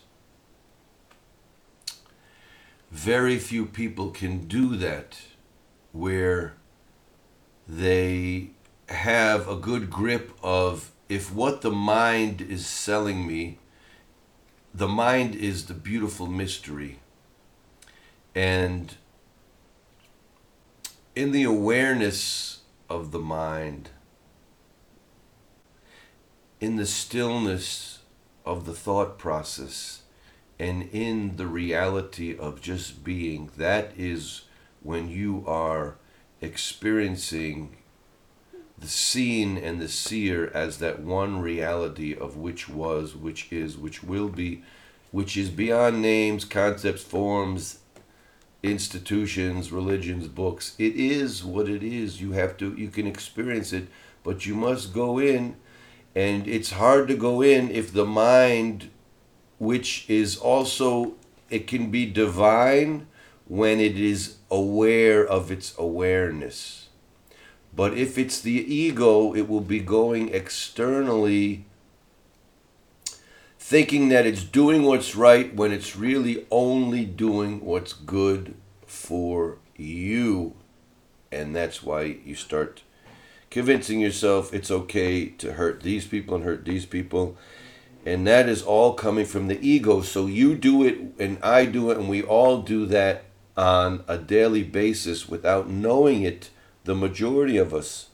Very 2.89 3.37
few 3.37 3.65
people 3.65 4.11
can 4.11 4.47
do 4.47 4.77
that 4.77 5.19
where 5.91 6.53
they 7.67 8.51
have 8.87 9.47
a 9.47 9.55
good 9.57 9.89
grip 9.89 10.31
of 10.41 10.91
if 11.09 11.33
what 11.33 11.61
the 11.61 11.71
mind 11.71 12.39
is 12.39 12.65
selling 12.65 13.27
me, 13.27 13.59
the 14.73 14.87
mind 14.87 15.35
is 15.35 15.65
the 15.65 15.73
beautiful 15.73 16.27
mystery 16.27 16.99
and 18.35 18.95
in 21.15 21.31
the 21.31 21.43
awareness 21.43 22.61
of 22.89 23.11
the 23.11 23.19
mind, 23.19 23.89
in 26.59 26.75
the 26.75 26.85
stillness 26.85 27.99
of 28.45 28.65
the 28.65 28.73
thought 28.73 29.17
process, 29.17 30.01
and 30.59 30.89
in 30.91 31.35
the 31.35 31.47
reality 31.47 32.37
of 32.37 32.61
just 32.61 33.03
being, 33.03 33.49
that 33.57 33.91
is 33.97 34.43
when 34.81 35.09
you 35.09 35.43
are 35.47 35.95
experiencing 36.41 37.75
the 38.77 38.87
seen 38.87 39.57
and 39.57 39.79
the 39.79 39.87
seer 39.87 40.51
as 40.53 40.79
that 40.79 40.99
one 40.99 41.39
reality 41.41 42.15
of 42.15 42.35
which 42.35 42.67
was, 42.67 43.15
which 43.15 43.51
is, 43.51 43.77
which 43.77 44.03
will 44.03 44.29
be, 44.29 44.63
which 45.11 45.37
is 45.37 45.49
beyond 45.49 46.01
names, 46.01 46.43
concepts, 46.43 47.03
forms, 47.03 47.79
institutions, 48.63 49.71
religions, 49.71 50.27
books. 50.27 50.75
It 50.79 50.95
is 50.95 51.43
what 51.43 51.69
it 51.69 51.83
is. 51.83 52.21
You 52.21 52.31
have 52.31 52.57
to, 52.57 52.73
you 52.75 52.89
can 52.89 53.05
experience 53.05 53.73
it, 53.73 53.87
but 54.23 54.45
you 54.45 54.55
must 54.55 54.93
go 54.93 55.19
in, 55.19 55.55
and 56.15 56.47
it's 56.47 56.71
hard 56.71 57.07
to 57.09 57.15
go 57.15 57.41
in 57.41 57.69
if 57.69 57.93
the 57.93 58.05
mind, 58.05 58.89
which 59.59 60.09
is 60.09 60.37
also, 60.37 61.13
it 61.49 61.67
can 61.67 61.91
be 61.91 62.05
divine 62.05 63.07
when 63.47 63.79
it 63.79 63.99
is 63.99 64.37
aware 64.49 65.25
of 65.25 65.51
its 65.51 65.77
awareness 65.77 66.83
but 67.75 67.97
if 67.97 68.17
it's 68.17 68.39
the 68.39 68.51
ego, 68.51 69.33
it 69.33 69.49
will 69.49 69.61
be 69.61 69.79
going 69.79 70.29
externally, 70.29 71.65
thinking 73.73 74.09
that 74.09 74.27
it's 74.27 74.43
doing 74.43 74.83
what's 74.83 75.15
right 75.15 75.55
when 75.55 75.71
it's 75.71 75.95
really 75.95 76.45
only 76.51 77.03
doing 77.03 77.59
what's 77.59 77.91
good 77.91 78.53
for 78.85 79.57
you. 79.75 80.53
And 81.31 81.55
that's 81.55 81.81
why 81.81 82.17
you 82.23 82.35
start 82.35 82.83
convincing 83.49 83.99
yourself 83.99 84.53
it's 84.53 84.69
okay 84.69 85.25
to 85.25 85.53
hurt 85.53 85.81
these 85.81 86.05
people 86.05 86.35
and 86.35 86.43
hurt 86.43 86.65
these 86.65 86.85
people. 86.85 87.35
And 88.05 88.27
that 88.27 88.47
is 88.47 88.61
all 88.61 88.93
coming 88.93 89.25
from 89.25 89.47
the 89.47 89.59
ego. 89.67 90.03
So 90.03 90.27
you 90.27 90.53
do 90.53 90.83
it 90.83 90.99
and 91.17 91.39
I 91.41 91.65
do 91.65 91.89
it, 91.89 91.97
and 91.97 92.07
we 92.07 92.21
all 92.21 92.61
do 92.61 92.85
that 92.85 93.23
on 93.57 94.03
a 94.07 94.19
daily 94.19 94.61
basis 94.61 95.27
without 95.27 95.67
knowing 95.67 96.21
it 96.21 96.51
the 96.83 96.93
majority 96.93 97.57
of 97.57 97.73
us. 97.73 98.09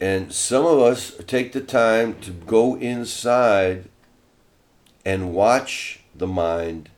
And 0.00 0.32
some 0.32 0.66
of 0.66 0.78
us 0.78 1.12
take 1.26 1.52
the 1.52 1.60
time 1.60 2.20
to 2.20 2.30
go 2.30 2.76
inside 2.76 3.88
and 5.04 5.32
watch 5.32 6.00
the 6.14 6.26
mind, 6.26 6.90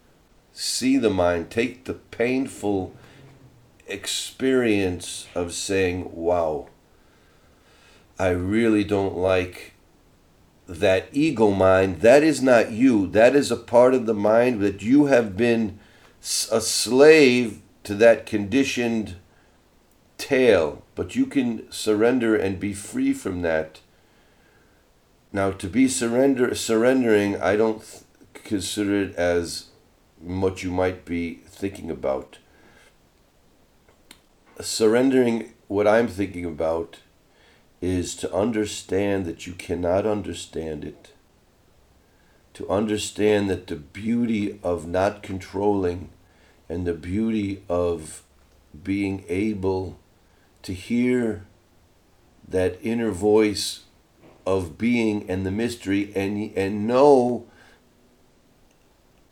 see 0.52 0.96
the 0.96 1.10
mind, 1.10 1.50
take 1.50 1.84
the 1.84 1.94
painful 1.94 2.94
experience 3.86 5.26
of 5.34 5.52
saying, 5.52 6.10
wow, 6.12 6.68
I 8.18 8.30
really 8.30 8.82
don't 8.82 9.16
like 9.16 9.74
that 10.66 11.08
ego 11.12 11.50
mind. 11.50 12.00
That 12.00 12.22
is 12.22 12.42
not 12.42 12.72
you. 12.72 13.06
That 13.06 13.34
is 13.34 13.50
a 13.50 13.56
part 13.56 13.94
of 13.94 14.06
the 14.06 14.14
mind 14.14 14.60
that 14.60 14.82
you 14.82 15.06
have 15.06 15.36
been 15.36 15.78
a 16.50 16.60
slave 16.60 17.62
to 17.84 17.94
that 17.94 18.26
conditioned 18.26 19.16
tail, 20.18 20.82
but 20.98 21.14
you 21.14 21.26
can 21.26 21.70
surrender 21.70 22.34
and 22.34 22.58
be 22.58 22.74
free 22.74 23.12
from 23.12 23.42
that. 23.42 23.78
Now, 25.32 25.52
to 25.52 25.68
be 25.68 25.86
surrender 25.86 26.52
surrendering, 26.56 27.40
I 27.40 27.54
don't 27.54 27.80
th- 27.80 28.02
consider 28.32 29.02
it 29.02 29.14
as 29.14 29.66
what 30.18 30.64
you 30.64 30.72
might 30.72 31.04
be 31.04 31.34
thinking 31.46 31.88
about. 31.88 32.38
Surrendering, 34.60 35.52
what 35.68 35.86
I'm 35.86 36.08
thinking 36.08 36.44
about, 36.44 36.98
is 37.80 38.16
to 38.16 38.34
understand 38.34 39.24
that 39.26 39.46
you 39.46 39.52
cannot 39.52 40.04
understand 40.04 40.84
it. 40.84 41.12
To 42.54 42.68
understand 42.68 43.48
that 43.50 43.68
the 43.68 43.76
beauty 43.76 44.58
of 44.64 44.88
not 44.88 45.22
controlling 45.22 46.10
and 46.68 46.84
the 46.84 46.94
beauty 46.94 47.62
of 47.68 48.24
being 48.82 49.24
able 49.28 50.00
to 50.62 50.74
hear 50.74 51.46
that 52.46 52.78
inner 52.82 53.10
voice 53.10 53.84
of 54.46 54.78
being 54.78 55.28
and 55.28 55.44
the 55.44 55.50
mystery 55.50 56.10
and 56.16 56.56
and 56.56 56.86
know 56.86 57.46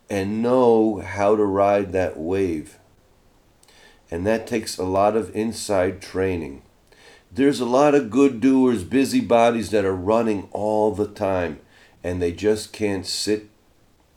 and 0.08 0.42
know 0.42 0.98
how 0.98 1.34
to 1.34 1.44
ride 1.44 1.92
that 1.92 2.16
wave. 2.16 2.78
And 4.10 4.26
that 4.26 4.46
takes 4.46 4.78
a 4.78 4.84
lot 4.84 5.16
of 5.16 5.34
inside 5.34 6.00
training. 6.00 6.62
There's 7.32 7.60
a 7.60 7.66
lot 7.66 7.94
of 7.94 8.10
good 8.10 8.40
doers, 8.40 8.84
busybodies 8.84 9.70
that 9.70 9.84
are 9.84 9.96
running 9.96 10.48
all 10.52 10.94
the 10.94 11.08
time 11.08 11.60
and 12.04 12.22
they 12.22 12.30
just 12.30 12.72
can't 12.72 13.04
sit 13.04 13.50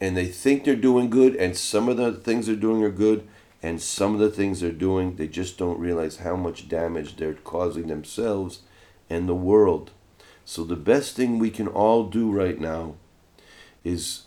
and 0.00 0.16
they 0.16 0.26
think 0.26 0.64
they're 0.64 0.76
doing 0.76 1.10
good 1.10 1.34
and 1.34 1.56
some 1.56 1.88
of 1.88 1.96
the 1.96 2.12
things 2.12 2.46
they're 2.46 2.54
doing 2.54 2.84
are 2.84 2.90
good 2.90 3.26
and 3.62 3.80
some 3.80 4.14
of 4.14 4.20
the 4.20 4.30
things 4.30 4.60
they're 4.60 4.72
doing, 4.72 5.16
they 5.16 5.28
just 5.28 5.58
don't 5.58 5.78
realize 5.78 6.18
how 6.18 6.36
much 6.36 6.68
damage 6.68 7.16
they're 7.16 7.34
causing 7.34 7.88
themselves 7.88 8.60
and 9.10 9.28
the 9.28 9.34
world. 9.34 9.90
So, 10.44 10.64
the 10.64 10.76
best 10.76 11.14
thing 11.14 11.38
we 11.38 11.50
can 11.50 11.68
all 11.68 12.04
do 12.04 12.30
right 12.30 12.58
now 12.58 12.94
is 13.84 14.22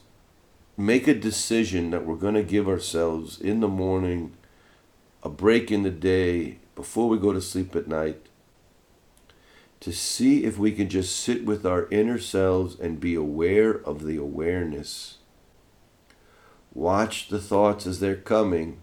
make 0.78 1.08
a 1.08 1.14
decision 1.14 1.90
that 1.92 2.06
we're 2.06 2.16
going 2.16 2.36
to 2.36 2.44
give 2.44 2.68
ourselves 2.68 3.42
in 3.42 3.60
the 3.60 3.68
morning, 3.68 4.34
a 5.24 5.30
break 5.30 5.72
in 5.72 5.84
the 5.84 5.92
day, 5.92 6.58
before 6.76 7.10
we 7.10 7.18
go 7.18 7.34
to 7.34 7.42
sleep 7.42 7.76
at 7.76 7.88
night, 7.88 8.28
to 9.80 9.92
see 9.92 10.44
if 10.44 10.58
we 10.58 10.72
can 10.72 10.90
just 10.90 11.16
sit 11.16 11.44
with 11.44 11.66
our 11.66 11.88
inner 11.90 12.20
selves 12.20 12.80
and 12.80 13.00
be 13.00 13.16
aware 13.16 13.72
of 13.72 14.06
the 14.06 14.16
awareness. 14.16 15.18
Watch 16.74 17.28
the 17.28 17.40
thoughts 17.40 17.86
as 17.86 18.00
they're 18.00 18.16
coming 18.16 18.80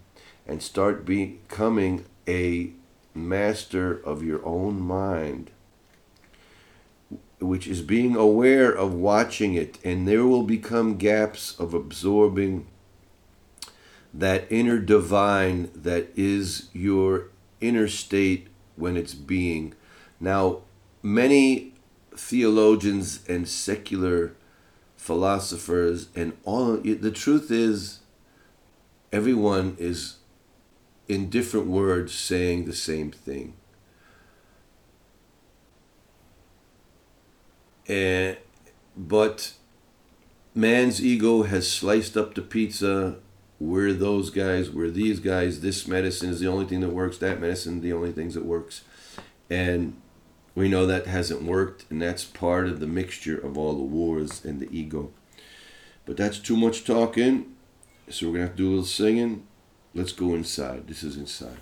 and 0.50 0.60
start 0.60 1.06
becoming 1.06 2.04
a 2.26 2.72
master 3.14 3.94
of 4.04 4.24
your 4.24 4.44
own 4.44 4.80
mind, 4.80 5.48
which 7.38 7.68
is 7.68 7.82
being 7.82 8.16
aware 8.16 8.72
of 8.72 8.92
watching 8.92 9.54
it, 9.54 9.78
and 9.84 10.08
there 10.08 10.26
will 10.26 10.42
become 10.42 10.96
gaps 10.96 11.58
of 11.60 11.72
absorbing 11.72 12.66
that 14.12 14.44
inner 14.50 14.80
divine 14.80 15.70
that 15.72 16.08
is 16.16 16.68
your 16.72 17.28
inner 17.60 17.86
state 17.86 18.48
when 18.74 18.96
it's 18.96 19.14
being. 19.14 19.72
Now, 20.18 20.62
many 21.00 21.74
theologians 22.12 23.20
and 23.28 23.48
secular 23.48 24.34
philosophers 24.96 26.08
and 26.16 26.36
all 26.44 26.76
the 26.76 27.12
truth 27.12 27.52
is 27.52 28.00
everyone 29.12 29.76
is 29.78 30.16
in 31.10 31.28
different 31.28 31.66
words 31.66 32.14
saying 32.14 32.66
the 32.66 32.72
same 32.72 33.10
thing. 33.10 33.52
And, 37.88 38.36
but 38.96 39.54
man's 40.54 41.04
ego 41.04 41.42
has 41.42 41.68
sliced 41.68 42.16
up 42.16 42.34
the 42.34 42.42
pizza. 42.42 43.16
We're 43.58 43.92
those 43.92 44.30
guys, 44.30 44.70
we're 44.70 44.90
these 44.90 45.18
guys. 45.18 45.62
This 45.62 45.88
medicine 45.88 46.30
is 46.30 46.38
the 46.38 46.46
only 46.46 46.66
thing 46.66 46.78
that 46.80 46.90
works, 46.90 47.18
that 47.18 47.40
medicine, 47.40 47.80
the 47.80 47.92
only 47.92 48.12
things 48.12 48.34
that 48.34 48.44
works. 48.44 48.84
And 49.50 50.00
we 50.54 50.68
know 50.68 50.86
that 50.86 51.08
hasn't 51.08 51.42
worked, 51.42 51.86
and 51.90 52.00
that's 52.00 52.24
part 52.24 52.68
of 52.68 52.78
the 52.78 52.86
mixture 52.86 53.36
of 53.36 53.58
all 53.58 53.74
the 53.74 53.82
wars 53.82 54.44
and 54.44 54.60
the 54.60 54.68
ego. 54.70 55.10
But 56.06 56.16
that's 56.16 56.38
too 56.38 56.56
much 56.56 56.84
talking, 56.84 57.56
so 58.08 58.26
we're 58.26 58.34
going 58.34 58.44
to 58.44 58.48
have 58.50 58.56
to 58.56 58.62
do 58.62 58.68
a 58.68 58.70
little 58.70 58.84
singing. 58.84 59.48
Let's 59.94 60.12
go 60.12 60.34
inside. 60.34 60.86
This 60.86 61.02
is 61.02 61.16
inside. 61.16 61.58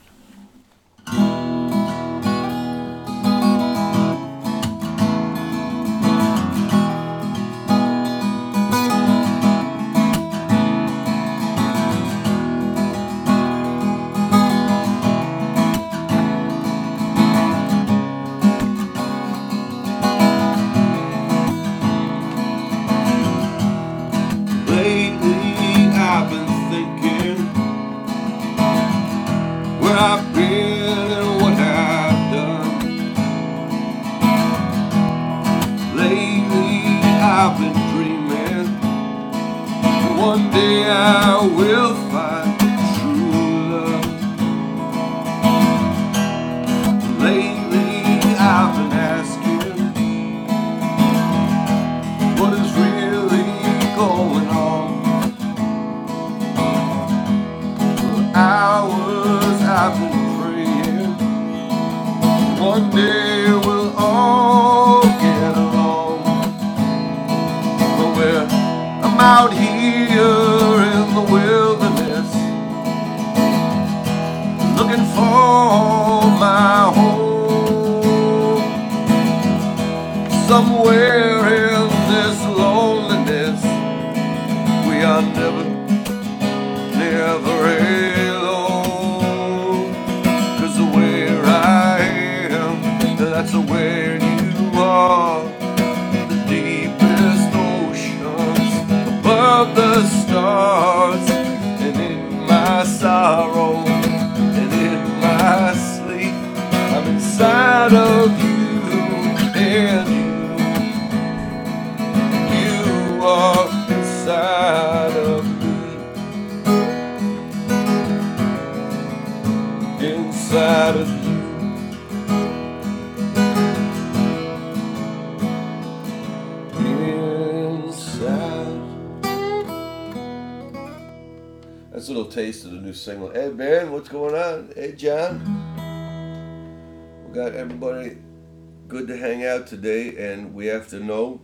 Today, 139.69 140.17
and 140.17 140.55
we 140.55 140.67
have 140.67 140.89
to 140.89 141.01
know 141.01 141.41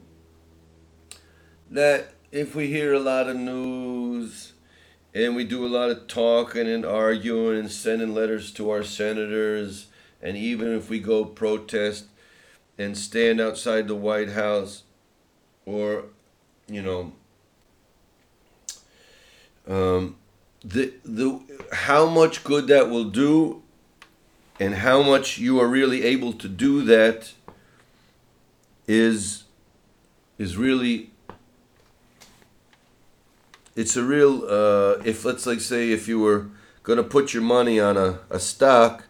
that 1.70 2.14
if 2.32 2.54
we 2.54 2.66
hear 2.66 2.92
a 2.92 2.98
lot 2.98 3.28
of 3.28 3.37
news 3.37 4.52
and 5.14 5.37
we 5.37 5.44
do 5.44 5.64
a 5.64 5.68
lot 5.68 5.90
of 5.90 6.08
talking 6.08 6.66
and 6.66 6.84
arguing 6.84 7.58
and 7.58 7.70
sending 7.70 8.12
letters 8.12 8.50
to 8.52 8.70
our 8.70 8.82
senators, 8.82 9.87
and 10.20 10.37
even 10.37 10.74
if 10.74 10.90
we 10.90 10.98
go 10.98 11.24
protest 11.24 12.06
and 12.76 12.98
stand 12.98 13.40
outside 13.40 13.87
the 13.87 13.94
White 13.94 14.30
House 14.30 14.82
or, 15.64 16.06
you 16.66 16.82
know, 16.82 17.12
um, 19.68 20.16
the 20.64 20.92
the 21.04 21.40
how 21.72 22.06
much 22.06 22.42
good 22.42 22.66
that 22.68 22.90
will 22.90 23.04
do 23.04 23.62
and 24.58 24.74
how 24.74 25.02
much 25.02 25.38
you 25.38 25.60
are 25.60 25.68
really 25.68 26.02
able 26.04 26.32
to 26.32 26.48
do 26.48 26.82
that 26.82 27.32
is 28.87 29.44
is 30.38 30.57
really 30.57 31.11
it's 33.77 33.97
a 33.97 34.03
real 34.03 34.44
uh, 34.49 35.03
if 35.05 35.25
let's 35.25 35.47
like 35.47 35.61
say 35.61 35.90
if 35.92 36.09
you 36.09 36.20
were 36.20 36.47
going 36.83 36.97
to 36.97 37.05
put 37.05 37.33
your 37.33 37.42
money 37.42 37.81
on 37.81 37.97
a, 37.97 38.20
a 38.31 38.38
stock 38.38 39.05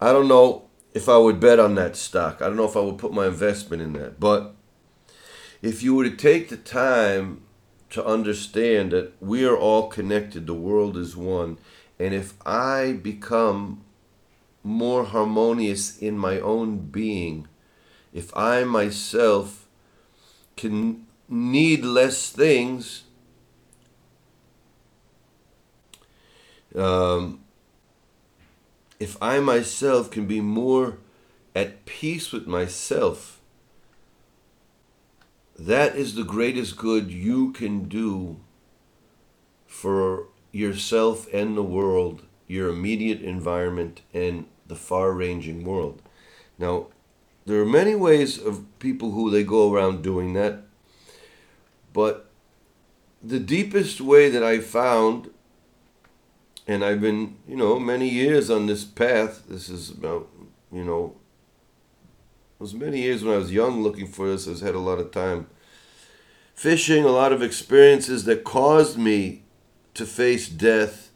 i 0.00 0.12
don't 0.12 0.28
know 0.28 0.64
if 0.94 1.08
i 1.08 1.16
would 1.16 1.40
bet 1.40 1.58
on 1.58 1.74
that 1.74 1.96
stock. 1.96 2.42
I 2.42 2.46
don't 2.46 2.56
know 2.56 2.68
if 2.68 2.76
i 2.76 2.80
would 2.80 2.98
put 2.98 3.12
my 3.12 3.26
investment 3.26 3.82
in 3.82 3.92
that. 3.94 4.20
But 4.20 4.54
if 5.62 5.82
you 5.82 5.94
were 5.94 6.04
to 6.04 6.16
take 6.16 6.48
the 6.48 6.56
time 6.56 7.42
to 7.90 8.04
understand 8.04 8.90
that 8.92 9.12
we 9.20 9.44
are 9.44 9.56
all 9.56 9.88
connected 9.88 10.46
the 10.46 10.54
world 10.54 10.96
is 10.96 11.14
one 11.14 11.58
and 11.98 12.14
if 12.14 12.34
i 12.46 12.92
become 12.92 13.82
more 14.64 15.04
harmonious 15.04 15.98
in 15.98 16.16
my 16.16 16.40
own 16.40 16.78
being 16.78 17.46
if 18.12 18.34
i 18.36 18.64
myself 18.64 19.66
can 20.56 21.06
need 21.28 21.84
less 21.84 22.30
things 22.30 23.04
um, 26.74 27.40
if 29.02 29.20
I 29.20 29.40
myself 29.40 30.10
can 30.10 30.26
be 30.26 30.40
more 30.40 30.98
at 31.54 31.84
peace 31.86 32.32
with 32.32 32.46
myself, 32.46 33.40
that 35.58 35.96
is 35.96 36.14
the 36.14 36.24
greatest 36.24 36.76
good 36.76 37.10
you 37.10 37.52
can 37.52 37.88
do 37.88 38.38
for 39.66 40.28
yourself 40.52 41.26
and 41.32 41.56
the 41.56 41.62
world, 41.62 42.22
your 42.46 42.68
immediate 42.68 43.20
environment, 43.22 44.02
and 44.14 44.46
the 44.66 44.76
far 44.76 45.12
ranging 45.12 45.64
world. 45.64 46.00
Now, 46.58 46.86
there 47.46 47.60
are 47.60 47.66
many 47.66 47.94
ways 47.94 48.38
of 48.38 48.64
people 48.78 49.12
who 49.12 49.30
they 49.30 49.44
go 49.44 49.72
around 49.72 50.02
doing 50.02 50.32
that, 50.34 50.64
but 51.92 52.30
the 53.22 53.40
deepest 53.40 54.00
way 54.00 54.28
that 54.28 54.42
I 54.42 54.60
found 54.60 55.30
and 56.66 56.84
I've 56.84 57.00
been, 57.00 57.36
you 57.46 57.56
know, 57.56 57.78
many 57.78 58.08
years 58.08 58.50
on 58.50 58.66
this 58.66 58.84
path. 58.84 59.44
This 59.48 59.68
is 59.68 59.90
about, 59.90 60.28
you 60.70 60.84
know, 60.84 61.16
it 62.58 62.60
was 62.60 62.74
many 62.74 63.02
years 63.02 63.24
when 63.24 63.34
I 63.34 63.38
was 63.38 63.52
young 63.52 63.82
looking 63.82 64.06
for 64.06 64.28
this. 64.28 64.46
I've 64.46 64.60
had 64.60 64.74
a 64.74 64.80
lot 64.80 64.98
of 64.98 65.10
time 65.10 65.48
fishing, 66.54 67.04
a 67.04 67.08
lot 67.08 67.32
of 67.32 67.42
experiences 67.42 68.24
that 68.24 68.44
caused 68.44 68.96
me 68.96 69.42
to 69.94 70.06
face 70.06 70.48
death 70.48 71.10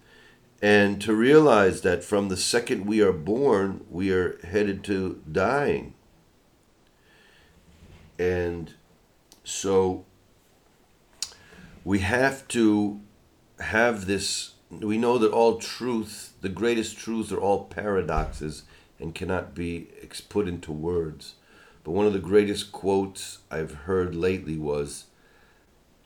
and 0.61 1.01
to 1.03 1.15
realize 1.15 1.83
that 1.83 2.03
from 2.03 2.29
the 2.29 2.37
second 2.37 2.87
we 2.87 3.01
are 3.01 3.13
born, 3.13 3.85
we 3.89 4.11
are 4.11 4.39
headed 4.45 4.83
to 4.85 5.23
dying. 5.31 5.95
And 8.19 8.75
so 9.45 10.05
we 11.85 12.01
have 12.01 12.49
to 12.49 13.01
have 13.61 14.07
this 14.07 14.53
we 14.69 14.99
know 14.99 15.17
that 15.19 15.31
all 15.31 15.59
truth, 15.59 16.33
the 16.41 16.49
greatest 16.49 16.99
truths, 16.99 17.31
are 17.31 17.41
all 17.41 17.65
paradoxes 17.65 18.65
and 18.99 19.15
cannot 19.15 19.55
be 19.55 19.89
put 20.29 20.49
into 20.49 20.73
words. 20.73 21.35
But 21.85 21.93
one 21.93 22.07
of 22.07 22.13
the 22.13 22.19
greatest 22.19 22.73
quotes 22.73 23.39
I've 23.51 23.75
heard 23.85 24.15
lately 24.15 24.57
was 24.57 25.05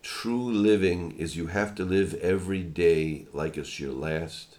True 0.02 0.50
living 0.50 1.12
is 1.12 1.36
you 1.36 1.48
have 1.48 1.74
to 1.76 1.84
live 1.84 2.14
every 2.14 2.62
day 2.62 3.26
like 3.32 3.58
it's 3.58 3.78
your 3.78 3.92
last, 3.92 4.58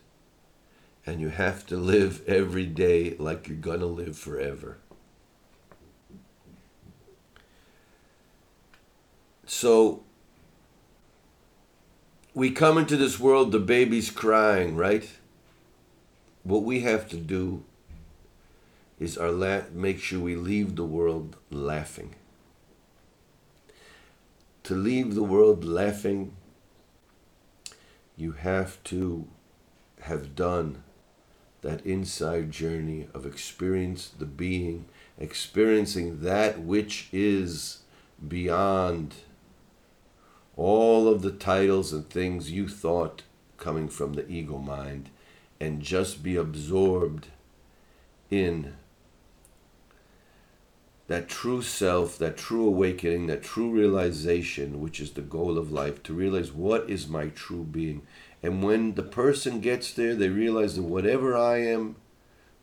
and 1.06 1.20
you 1.20 1.30
have 1.30 1.66
to 1.68 1.78
live 1.78 2.24
every 2.28 2.66
day 2.66 3.16
like 3.18 3.48
you're 3.48 3.58
going 3.58 3.80
to 3.80 3.88
live 3.88 4.18
forever. 4.18 4.78
So 9.54 10.02
we 12.34 12.52
come 12.52 12.78
into 12.78 12.96
this 12.96 13.20
world, 13.20 13.52
the 13.52 13.60
baby's 13.60 14.10
crying, 14.10 14.78
right? 14.78 15.08
What 16.44 16.64
we 16.64 16.80
have 16.80 17.10
to 17.10 17.18
do 17.18 17.66
is 18.98 19.18
our 19.18 19.30
la- 19.30 19.64
make 19.74 20.00
sure 20.00 20.22
we 20.22 20.38
leave 20.38 20.78
the 20.78 20.86
world 20.86 21.36
laughing. 21.50 22.16
To 24.64 24.74
leave 24.74 25.16
the 25.16 25.22
world 25.22 25.66
laughing, 25.66 26.32
you 28.16 28.32
have 28.32 28.82
to 28.86 29.28
have 30.04 30.34
done 30.34 30.82
that 31.62 31.86
inside 31.86 32.52
journey 32.52 33.10
of 33.14 33.26
experience 33.26 34.12
the 34.18 34.26
being, 34.26 34.86
experiencing 35.20 36.22
that 36.22 36.62
which 36.62 37.10
is 37.12 37.80
beyond 38.26 39.14
all 40.62 41.08
of 41.08 41.24
the 41.24 41.32
titles 41.32 41.92
and 41.92 42.08
things 42.08 42.52
you 42.52 42.68
thought 42.68 43.24
coming 43.58 43.88
from 43.88 44.14
the 44.14 44.28
ego 44.30 44.60
mind 44.60 45.10
and 45.60 45.82
just 45.82 46.22
be 46.22 46.36
absorbed 46.36 47.28
in 48.30 48.76
that 51.08 51.28
true 51.28 51.64
self, 51.64 52.18
that 52.20 52.38
true 52.38 52.68
awakening, 52.68 53.26
that 53.28 53.44
true 53.44 53.72
realization, 53.72 54.80
which 54.80 55.00
is 55.00 55.12
the 55.12 55.22
goal 55.22 55.58
of 55.58 55.72
life, 55.72 56.02
to 56.04 56.14
realize 56.14 56.52
what 56.54 56.90
is 56.90 57.08
my 57.08 57.28
true 57.30 57.64
being. 57.64 58.04
And 58.44 58.64
when 58.64 58.94
the 58.94 59.04
person 59.04 59.62
gets 59.62 59.92
there, 59.92 60.16
they 60.16 60.30
realize 60.30 60.76
that 60.76 60.84
whatever 60.84 61.36
I 61.36 61.58
am, 61.58 61.96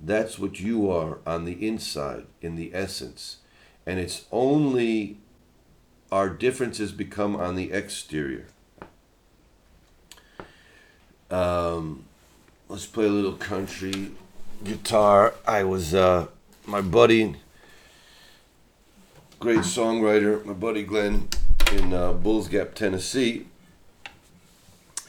that's 0.00 0.38
what 0.38 0.60
you 0.60 0.88
are 0.90 1.18
on 1.26 1.44
the 1.44 1.66
inside, 1.66 2.26
in 2.40 2.54
the 2.54 2.70
essence. 2.72 3.38
And 3.84 3.98
it's 3.98 4.24
only 4.30 5.18
our 6.10 6.28
differences 6.28 6.92
become 6.92 7.36
on 7.36 7.54
the 7.54 7.70
exterior. 7.72 8.46
Um, 11.30 12.04
let's 12.68 12.86
play 12.86 13.04
a 13.04 13.10
little 13.10 13.34
country 13.34 14.12
guitar. 14.64 15.34
I 15.46 15.64
was 15.64 15.94
uh, 15.94 16.28
my 16.66 16.80
buddy, 16.80 17.36
great 19.38 19.60
songwriter, 19.60 20.44
my 20.44 20.54
buddy 20.54 20.84
Glenn 20.84 21.28
in 21.72 21.92
uh, 21.92 22.12
Bulls 22.14 22.48
Gap, 22.48 22.74
Tennessee. 22.74 23.46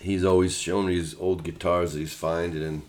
He's 0.01 0.23
always 0.23 0.57
shown 0.57 0.87
me 0.87 0.95
his 0.95 1.15
old 1.19 1.43
guitars 1.43 1.93
that 1.93 1.99
he's 1.99 2.13
finding, 2.13 2.63
and 2.63 2.81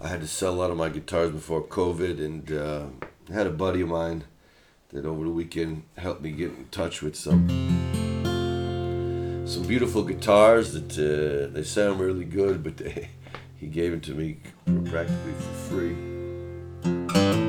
I 0.00 0.08
had 0.08 0.20
to 0.20 0.26
sell 0.26 0.54
a 0.54 0.56
lot 0.56 0.70
of 0.70 0.76
my 0.76 0.88
guitars 0.88 1.30
before 1.30 1.62
COVID, 1.62 2.24
and 2.24 2.52
uh, 2.52 2.86
I 3.30 3.32
had 3.32 3.46
a 3.46 3.50
buddy 3.50 3.82
of 3.82 3.88
mine 3.88 4.24
that 4.90 5.04
over 5.04 5.24
the 5.24 5.30
weekend 5.30 5.82
helped 5.96 6.22
me 6.22 6.30
get 6.30 6.50
in 6.50 6.66
touch 6.70 7.02
with 7.02 7.14
some 7.14 7.46
some 9.46 9.62
beautiful 9.62 10.02
guitars 10.02 10.72
that 10.74 10.92
uh, 10.98 11.52
they 11.52 11.62
sound 11.62 12.00
really 12.00 12.24
good, 12.24 12.62
but 12.62 12.76
they, 12.76 13.08
he 13.56 13.66
gave 13.66 13.92
it 13.92 14.02
to 14.04 14.14
me 14.14 14.38
practically 14.84 15.32
for 15.32 15.52
free. 15.70 17.47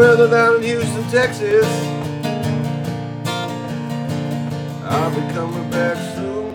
Weather 0.00 0.30
down 0.30 0.56
in 0.56 0.62
Houston, 0.62 1.04
Texas? 1.10 1.66
I'll 4.82 5.10
be 5.10 5.34
coming 5.34 5.70
back 5.70 5.98
soon. 6.14 6.54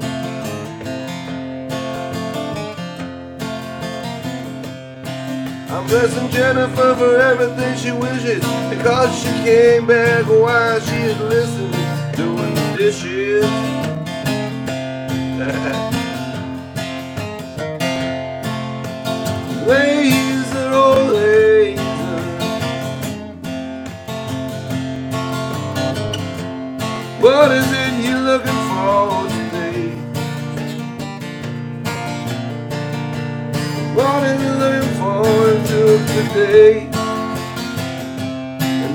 I'm 5.69 5.85
blessing 5.85 6.27
Jennifer 6.31 6.95
for 6.95 7.17
everything 7.17 7.77
she 7.77 7.91
wishes 7.91 8.43
because 8.71 9.15
she 9.21 9.29
came 9.43 9.85
back 9.85 10.25
while 10.25 10.79
she 10.79 10.95
is 10.95 11.19
listening, 11.19 12.15
doing 12.15 12.55
the 12.55 12.75
dishes. 12.77 13.84
And 36.55 37.05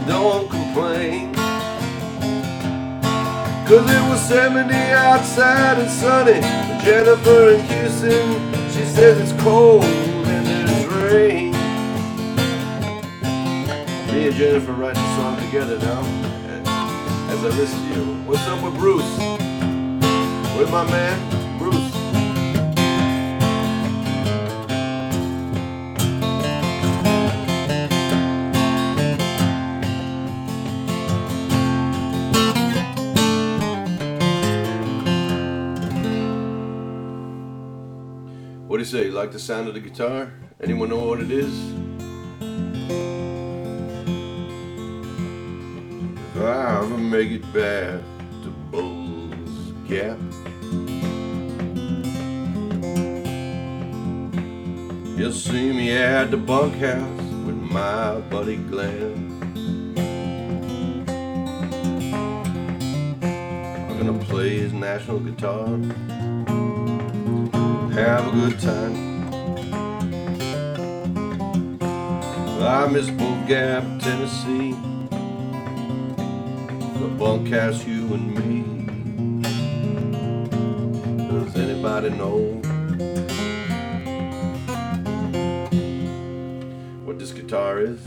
don't 0.07 0.49
complain. 0.51 1.35
Cause 3.67 3.91
it 3.91 4.09
was 4.11 4.21
70 4.29 4.73
outside 4.75 5.79
and 5.81 5.91
sunny. 5.91 6.41
Jennifer 6.85 7.51
in 7.51 7.61
Houston, 7.67 8.53
she 8.71 8.85
says 8.85 9.19
it's 9.21 9.43
cold 9.43 9.83
and 9.85 10.47
there's 10.47 10.87
rain. 11.13 11.53
Me 14.13 14.29
and 14.29 14.37
Jennifer 14.37 14.73
writing 14.73 15.03
a 15.03 15.17
song 15.17 15.37
together 15.47 15.79
now. 15.81 16.31
As 17.17 17.45
I 17.45 17.51
listen 17.59 17.81
to 17.93 18.01
you. 18.01 18.15
What's 18.27 18.47
up 18.49 18.65
with 18.65 18.77
Bruce? 18.77 19.19
With 20.59 20.71
my 20.71 20.85
man, 20.91 21.30
You 38.93 39.13
like 39.13 39.31
the 39.31 39.39
sound 39.39 39.69
of 39.69 39.75
the 39.75 39.81
guitar? 39.81 40.33
Anyone 40.61 40.89
know 40.89 41.05
what 41.07 41.21
it 41.21 41.31
is? 41.31 41.55
If 46.35 46.43
I 46.43 46.79
ever 46.83 46.99
make 46.99 47.31
it 47.31 47.43
back 47.55 48.01
to 48.43 48.51
Bulls 48.73 49.73
Gap, 49.87 50.19
you'll 55.17 55.33
see 55.33 55.73
me 55.73 55.93
at 55.93 56.33
the 56.33 56.37
bunkhouse 56.37 57.21
with 57.47 57.55
my 57.55 58.19
buddy 58.29 58.57
Glenn. 58.57 59.39
I'm 63.89 63.99
gonna 63.99 64.25
play 64.25 64.59
his 64.59 64.73
national 64.73 65.21
guitar 65.21 65.79
have 67.93 68.29
a 68.29 68.31
good 68.31 68.61
time. 68.61 69.29
I 72.63 72.87
miss 72.87 73.11
Bull 73.11 73.37
Gap, 73.49 73.83
Tennessee, 74.01 74.73
the 77.01 77.09
bunkhouse, 77.19 77.85
you 77.85 78.15
and 78.15 78.35
me. 78.39 78.63
Does 81.31 81.57
anybody 81.57 82.11
know 82.11 82.39
what 87.05 87.19
this 87.19 87.33
guitar 87.33 87.81
is? 87.81 87.99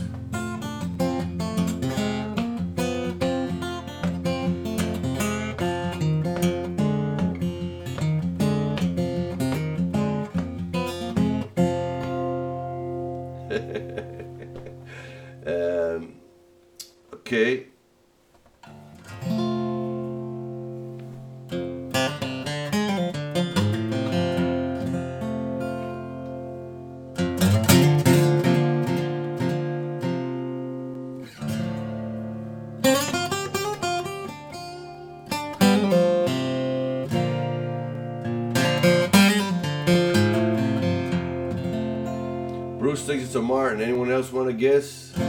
Bruce 42.84 43.02
thinks 43.02 43.24
it's 43.24 43.34
a 43.34 43.40
Martin. 43.40 43.80
Anyone 43.80 44.12
else 44.12 44.30
want 44.30 44.46
to 44.48 44.52
guess? 44.52 45.10
The 45.12 45.22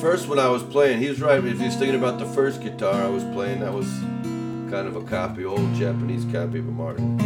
first 0.00 0.28
one 0.28 0.38
I 0.38 0.46
was 0.46 0.62
playing, 0.62 1.00
he 1.00 1.08
was 1.08 1.20
right. 1.20 1.44
If 1.44 1.58
he's 1.58 1.74
thinking 1.74 1.98
about 1.98 2.20
the 2.20 2.26
first 2.26 2.62
guitar 2.62 2.94
I 2.94 3.08
was 3.08 3.24
playing, 3.24 3.58
that 3.58 3.72
was 3.72 3.88
kind 4.70 4.86
of 4.86 4.94
a 4.94 5.02
copy, 5.02 5.44
old 5.44 5.74
Japanese 5.74 6.24
copy 6.26 6.60
of 6.60 6.68
a 6.68 6.70
Martin. 6.70 7.18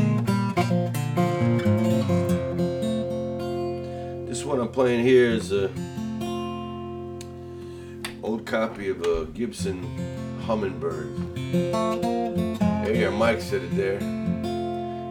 This 4.25 4.47
one 4.47 4.61
I'm 4.61 4.69
playing 4.69 5.05
here 5.05 5.29
is 5.29 5.53
a 5.53 5.71
old 8.23 8.47
copy 8.47 8.89
of 8.89 9.03
a 9.03 9.27
Gibson 9.27 9.85
Hummingbird. 10.47 12.26
Go, 12.87 13.11
Mike 13.11 13.41
said 13.41 13.63
it 13.65 13.77
there. 13.77 13.99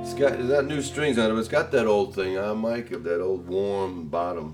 It's 0.02 0.14
got 0.14 0.40
it's 0.40 0.68
new 0.68 0.82
strings 0.82 1.18
on 1.18 1.30
it, 1.30 1.34
but 1.34 1.40
it's 1.40 1.50
got 1.50 1.72
that 1.72 1.88
old 1.88 2.16
thing, 2.16 2.36
huh, 2.36 2.56
Mike, 2.56 2.92
of 2.92 3.04
that 3.04 3.22
old 3.22 3.46
warm 3.48 4.08
bottom. 4.08 4.54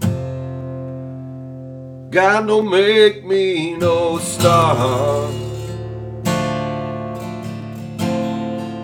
God 2.09 2.47
don't 2.47 2.67
make 2.67 3.23
me 3.23 3.75
no 3.75 4.17
star. 4.17 5.31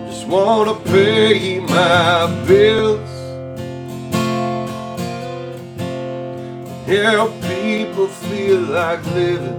Just 0.06 0.28
wanna 0.28 0.74
pay 0.84 1.58
my 1.58 2.44
bills. 2.46 3.10
Help 6.86 7.32
people 7.42 8.06
feel 8.06 8.60
like 8.60 9.04
living. 9.06 9.57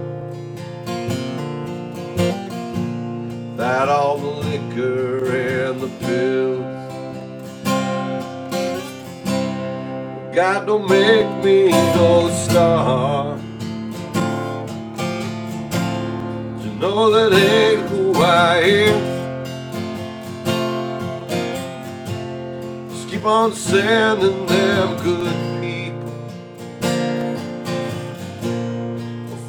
Without 3.60 3.90
all 3.90 4.16
the 4.18 4.48
liquor 4.48 5.36
and 5.36 5.82
the 5.82 5.88
pills. 6.06 6.94
God 10.34 10.66
don't 10.66 10.88
make 10.88 11.44
me 11.44 11.70
no 11.70 12.30
star. 12.30 13.38
You 16.48 16.72
know 16.80 17.10
that 17.10 17.32
ain't 17.32 17.88
who 17.90 18.14
I 18.16 18.56
am. 18.60 19.24
Just 22.90 23.10
keep 23.10 23.24
on 23.26 23.54
sending 23.54 24.46
them 24.46 24.96
good 25.04 25.36
people, 25.62 26.14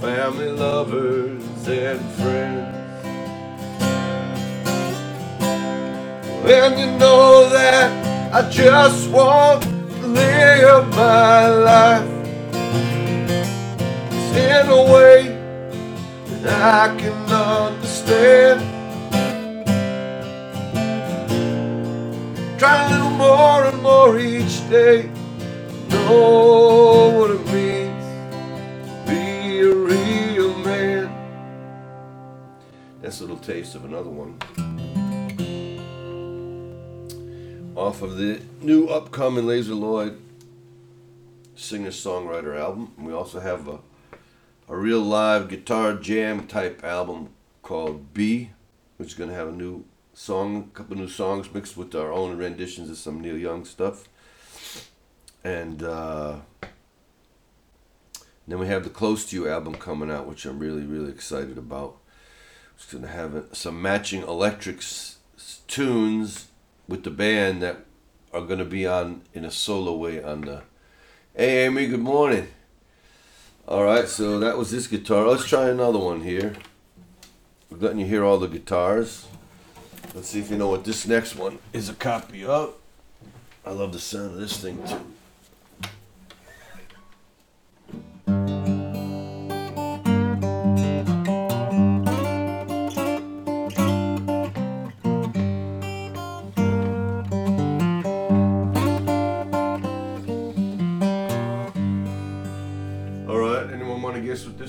family 0.01 0.51
lovers 0.51 1.67
and 1.67 2.01
friends. 2.13 2.80
And 6.45 6.79
you 6.79 6.87
know 6.99 7.49
that 7.49 8.33
I 8.33 8.49
just 8.49 9.09
want 9.11 9.63
to 9.63 10.07
live 10.07 10.89
my 10.89 11.47
life 11.47 12.29
in 14.17 14.67
a 14.69 14.93
way 14.93 15.53
that 16.43 16.89
I 16.91 16.97
can 16.97 17.13
understand. 17.31 18.83
Try 22.59 22.87
a 22.87 22.91
little 22.91 23.11
more 23.11 23.65
and 23.65 23.81
more 23.83 24.19
each 24.19 24.69
day. 24.69 25.11
Know 25.89 27.11
what 27.17 27.31
it 27.31 27.45
means 27.53 28.23
to 28.91 29.05
be 29.07 29.61
a 29.61 29.73
real 29.75 30.57
man. 30.59 31.33
That's 33.01 33.19
a 33.21 33.23
little 33.23 33.37
taste 33.37 33.75
of 33.75 33.85
another 33.85 34.09
one. 34.11 34.39
Off 37.81 38.03
of 38.03 38.17
the 38.17 38.39
new 38.61 38.89
upcoming 38.89 39.45
Lazer 39.45 39.75
Lloyd 39.75 40.21
singer 41.55 41.89
songwriter 41.89 42.55
album. 42.55 42.93
And 42.95 43.07
we 43.07 43.11
also 43.11 43.39
have 43.39 43.67
a, 43.67 43.79
a 44.69 44.77
real 44.77 44.99
live 45.01 45.49
guitar 45.49 45.95
jam 45.95 46.45
type 46.45 46.83
album 46.83 47.29
called 47.63 48.13
B, 48.13 48.51
which 48.97 49.09
is 49.09 49.13
going 49.15 49.31
to 49.31 49.35
have 49.35 49.47
a 49.47 49.51
new 49.51 49.83
song, 50.13 50.69
a 50.71 50.77
couple 50.77 50.95
new 50.95 51.07
songs 51.07 51.51
mixed 51.51 51.75
with 51.75 51.95
our 51.95 52.13
own 52.13 52.37
renditions 52.37 52.87
of 52.91 52.97
some 52.97 53.19
Neil 53.19 53.35
Young 53.35 53.65
stuff. 53.65 54.07
And 55.43 55.81
uh, 55.81 56.41
then 58.47 58.59
we 58.59 58.67
have 58.67 58.83
the 58.83 58.91
Close 58.91 59.25
to 59.31 59.35
You 59.35 59.49
album 59.49 59.73
coming 59.73 60.11
out, 60.11 60.27
which 60.27 60.45
I'm 60.45 60.59
really, 60.59 60.83
really 60.83 61.09
excited 61.09 61.57
about. 61.57 61.97
It's 62.75 62.85
going 62.91 63.03
to 63.05 63.09
have 63.09 63.47
some 63.53 63.81
matching 63.81 64.21
electric 64.21 64.77
s- 64.77 65.17
s- 65.35 65.61
tunes 65.67 66.45
with 66.91 67.03
the 67.03 67.09
band 67.09 67.61
that 67.61 67.85
are 68.33 68.41
going 68.41 68.59
to 68.59 68.65
be 68.65 68.85
on 68.85 69.21
in 69.33 69.45
a 69.45 69.49
solo 69.49 69.95
way 69.95 70.21
on 70.21 70.41
the. 70.41 70.61
Hey, 71.33 71.65
Amy, 71.65 71.87
good 71.87 72.01
morning. 72.01 72.49
All 73.65 73.85
right, 73.85 74.07
so 74.09 74.37
that 74.39 74.57
was 74.57 74.71
this 74.71 74.87
guitar. 74.87 75.25
Let's 75.25 75.47
try 75.47 75.69
another 75.69 75.97
one 75.97 76.21
here. 76.21 76.53
We're 77.69 77.77
letting 77.77 77.99
you 77.99 78.05
hear 78.05 78.25
all 78.25 78.37
the 78.37 78.49
guitars. 78.49 79.25
Let's 80.13 80.27
see 80.27 80.41
if 80.41 80.51
you 80.51 80.57
know 80.57 80.67
what 80.67 80.83
this 80.83 81.07
next 81.07 81.37
one 81.37 81.59
is 81.71 81.87
a 81.87 81.93
copy 81.93 82.43
of. 82.43 82.73
I 83.65 83.71
love 83.71 83.93
the 83.93 83.99
sound 83.99 84.33
of 84.33 84.39
this 84.39 84.57
thing 84.57 84.85
too. 84.85 84.99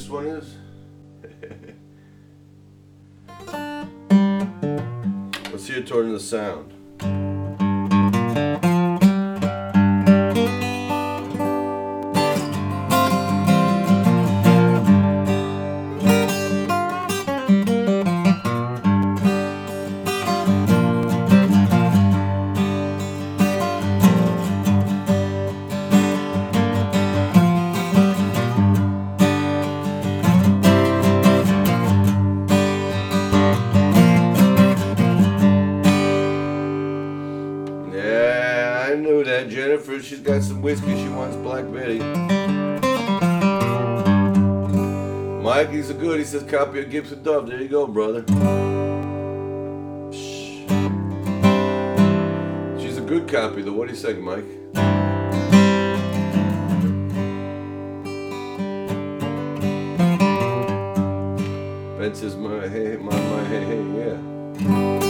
This 0.03 0.11
one 0.11 0.27
is? 0.27 0.57
Let's 5.53 5.69
hear 5.69 5.79
it 5.79 5.87
toward 5.87 6.11
the 6.11 6.19
sound. 6.19 6.82
Got 40.33 40.43
some 40.43 40.63
whiskey. 40.63 40.97
She 40.97 41.09
wants 41.11 41.37
Black 41.37 41.71
Betty. 41.71 41.99
Mike, 45.43 45.71
he's 45.71 45.91
a 45.91 45.95
good. 45.95 46.19
He 46.21 46.25
says 46.25 46.43
copy 46.45 46.81
of 46.81 46.91
Gibson 46.91 47.23
Dove. 47.23 47.49
There 47.49 47.61
you 47.61 47.69
go, 47.69 47.87
brother. 47.87 48.25
She's 52.81 52.97
a 52.97 53.03
good 53.03 53.29
copy, 53.29 53.61
though. 53.61 53.75
What 53.75 53.89
do 53.89 53.95
you 53.95 54.01
think, 54.01 54.21
Mike? 54.21 54.47
Ben 61.99 62.15
says, 62.15 62.37
my 62.37 62.69
hey, 62.69 62.97
my, 62.97 63.15
my 63.15 63.45
hey, 63.45 63.65
hey, 63.65 63.83
yeah. 63.99 65.02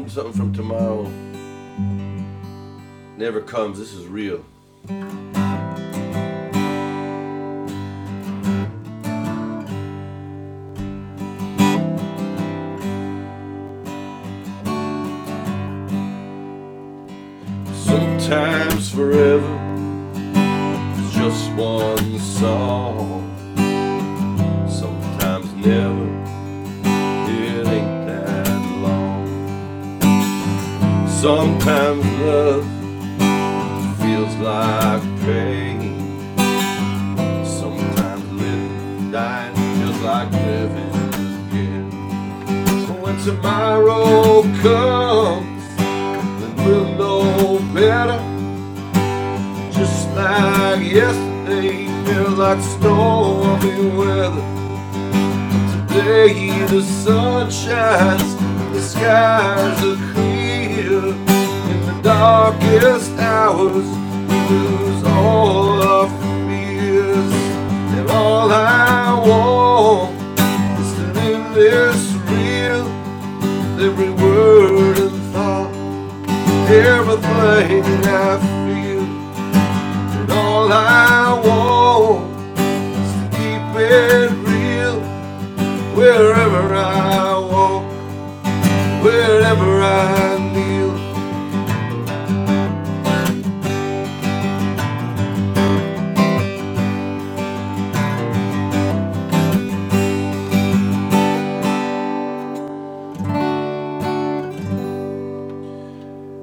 Let's 0.00 0.14
something 0.14 0.32
from 0.32 0.52
tomorrow 0.54 1.10
never 3.16 3.40
comes. 3.40 3.78
This 3.80 3.92
is 3.92 4.06
real. 4.06 4.44
Sometimes 17.74 18.92
forever 18.92 19.27
stormy 52.98 53.90
weather. 53.96 54.66
Today 55.72 56.66
the 56.66 56.82
sun 56.82 57.50
shines, 57.50 58.34
the 58.74 58.80
skies 58.80 59.78
are 59.90 60.12
clear. 60.14 61.00
In 61.72 61.80
the 61.86 62.00
darkest 62.02 63.12
hours, 63.18 63.88
we 64.30 64.38
lose 64.50 65.04
all 65.04 65.82
our 65.82 66.08
fears. 66.48 67.34
And 67.98 68.10
all 68.10 68.50
I 68.52 69.14
want 69.28 70.16
is 70.80 70.90
to 70.98 71.04
live 71.20 71.54
this 71.54 72.00
real, 72.32 72.86
every 73.86 74.10
word 74.24 74.98
and 74.98 75.32
thought, 75.34 75.72
everything 76.70 78.04
I 78.06 78.38
feel. 78.50 79.06
And 80.20 80.32
all 80.32 80.72
I 80.72 81.42
want 81.46 81.77
it 83.90 84.32
real 84.32 85.00
wherever 85.96 86.74
I 86.74 87.38
walk, 87.38 87.84
wherever 89.02 89.82
I 89.82 90.38
kneel. 90.54 91.20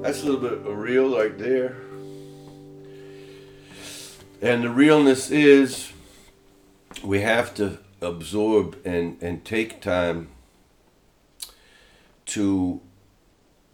That's 0.02 0.22
a 0.22 0.26
little 0.26 0.40
bit 0.40 0.54
of 0.66 0.78
real 0.78 1.16
right 1.18 1.38
there. 1.38 1.76
And 4.42 4.64
the 4.64 4.70
realness 4.70 5.30
is 5.30 5.85
we 7.06 7.20
have 7.20 7.54
to 7.54 7.78
absorb 8.00 8.76
and, 8.84 9.16
and 9.22 9.44
take 9.44 9.80
time 9.80 10.28
to 12.26 12.80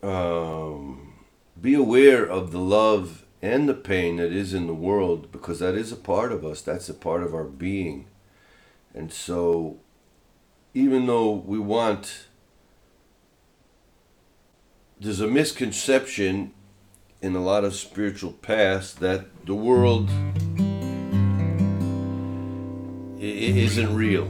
um, 0.02 1.14
be 1.60 1.74
aware 1.74 2.24
of 2.24 2.52
the 2.52 2.58
love 2.58 3.24
and 3.40 3.68
the 3.68 3.74
pain 3.74 4.16
that 4.16 4.32
is 4.32 4.52
in 4.52 4.66
the 4.66 4.74
world 4.74 5.32
because 5.32 5.58
that 5.60 5.74
is 5.74 5.90
a 5.90 5.96
part 5.96 6.30
of 6.30 6.44
us, 6.44 6.60
that's 6.60 6.88
a 6.88 6.94
part 6.94 7.22
of 7.22 7.34
our 7.34 7.44
being. 7.44 8.06
And 8.94 9.10
so, 9.10 9.78
even 10.74 11.06
though 11.06 11.32
we 11.32 11.58
want, 11.58 12.26
there's 15.00 15.20
a 15.20 15.26
misconception 15.26 16.52
in 17.22 17.34
a 17.34 17.42
lot 17.42 17.64
of 17.64 17.74
spiritual 17.74 18.32
paths 18.32 18.92
that 18.94 19.46
the 19.46 19.54
world 19.54 20.10
i- 23.22 23.24
i- 23.24 23.56
isn't 23.66 23.94
real. 23.94 24.26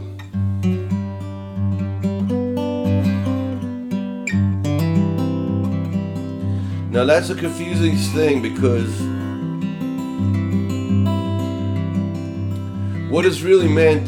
Now 6.90 7.07
that's 7.07 7.30
a 7.30 7.34
confusing 7.34 7.97
thing 8.14 8.43
because 8.43 8.93
what 13.11 13.24
is 13.24 13.43
really 13.43 13.68
meant 13.68 14.07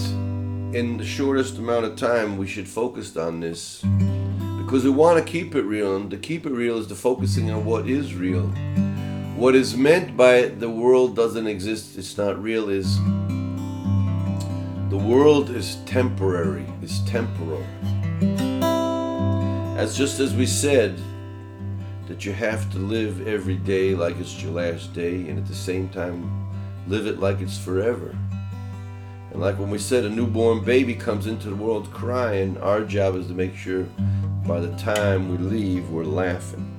in 0.76 0.98
the 0.98 1.04
shortest 1.04 1.56
amount 1.56 1.86
of 1.86 1.96
time 1.96 2.36
we 2.36 2.46
should 2.46 2.68
focus 2.68 3.16
on 3.16 3.40
this 3.40 3.82
because 4.58 4.84
we 4.84 4.90
want 4.90 5.16
to 5.18 5.24
keep 5.24 5.54
it 5.54 5.62
real 5.62 5.96
and 5.96 6.10
to 6.10 6.18
keep 6.18 6.44
it 6.44 6.52
real 6.52 6.76
is 6.76 6.86
the 6.88 6.94
focusing 6.94 7.50
on 7.50 7.64
what 7.64 7.88
is 7.88 8.14
real. 8.14 8.48
What 9.36 9.54
is 9.54 9.76
meant 9.76 10.14
by 10.16 10.42
the 10.42 10.68
world 10.68 11.16
doesn't 11.16 11.46
exist, 11.46 11.96
it's 11.96 12.16
not 12.18 12.40
real 12.42 12.68
is 12.68 12.98
the 14.94 15.08
world 15.08 15.50
is 15.50 15.78
temporary, 15.86 16.64
it's 16.80 17.00
temporal. 17.00 17.64
As 19.76 19.98
just 19.98 20.20
as 20.20 20.32
we 20.36 20.46
said, 20.46 20.96
that 22.06 22.24
you 22.24 22.32
have 22.32 22.70
to 22.70 22.78
live 22.78 23.26
every 23.26 23.56
day 23.56 23.96
like 23.96 24.16
it's 24.18 24.40
your 24.40 24.52
last 24.52 24.92
day, 24.92 25.26
and 25.28 25.36
at 25.36 25.46
the 25.46 25.54
same 25.54 25.88
time, 25.88 26.48
live 26.86 27.08
it 27.08 27.18
like 27.18 27.40
it's 27.40 27.58
forever. 27.58 28.16
And 29.32 29.40
like 29.40 29.58
when 29.58 29.68
we 29.68 29.78
said, 29.78 30.04
a 30.04 30.08
newborn 30.08 30.62
baby 30.62 30.94
comes 30.94 31.26
into 31.26 31.50
the 31.50 31.56
world 31.56 31.90
crying, 31.92 32.56
our 32.58 32.84
job 32.84 33.16
is 33.16 33.26
to 33.26 33.34
make 33.34 33.56
sure 33.56 33.88
by 34.46 34.60
the 34.60 34.72
time 34.76 35.28
we 35.28 35.38
leave, 35.38 35.90
we're 35.90 36.04
laughing. 36.04 36.73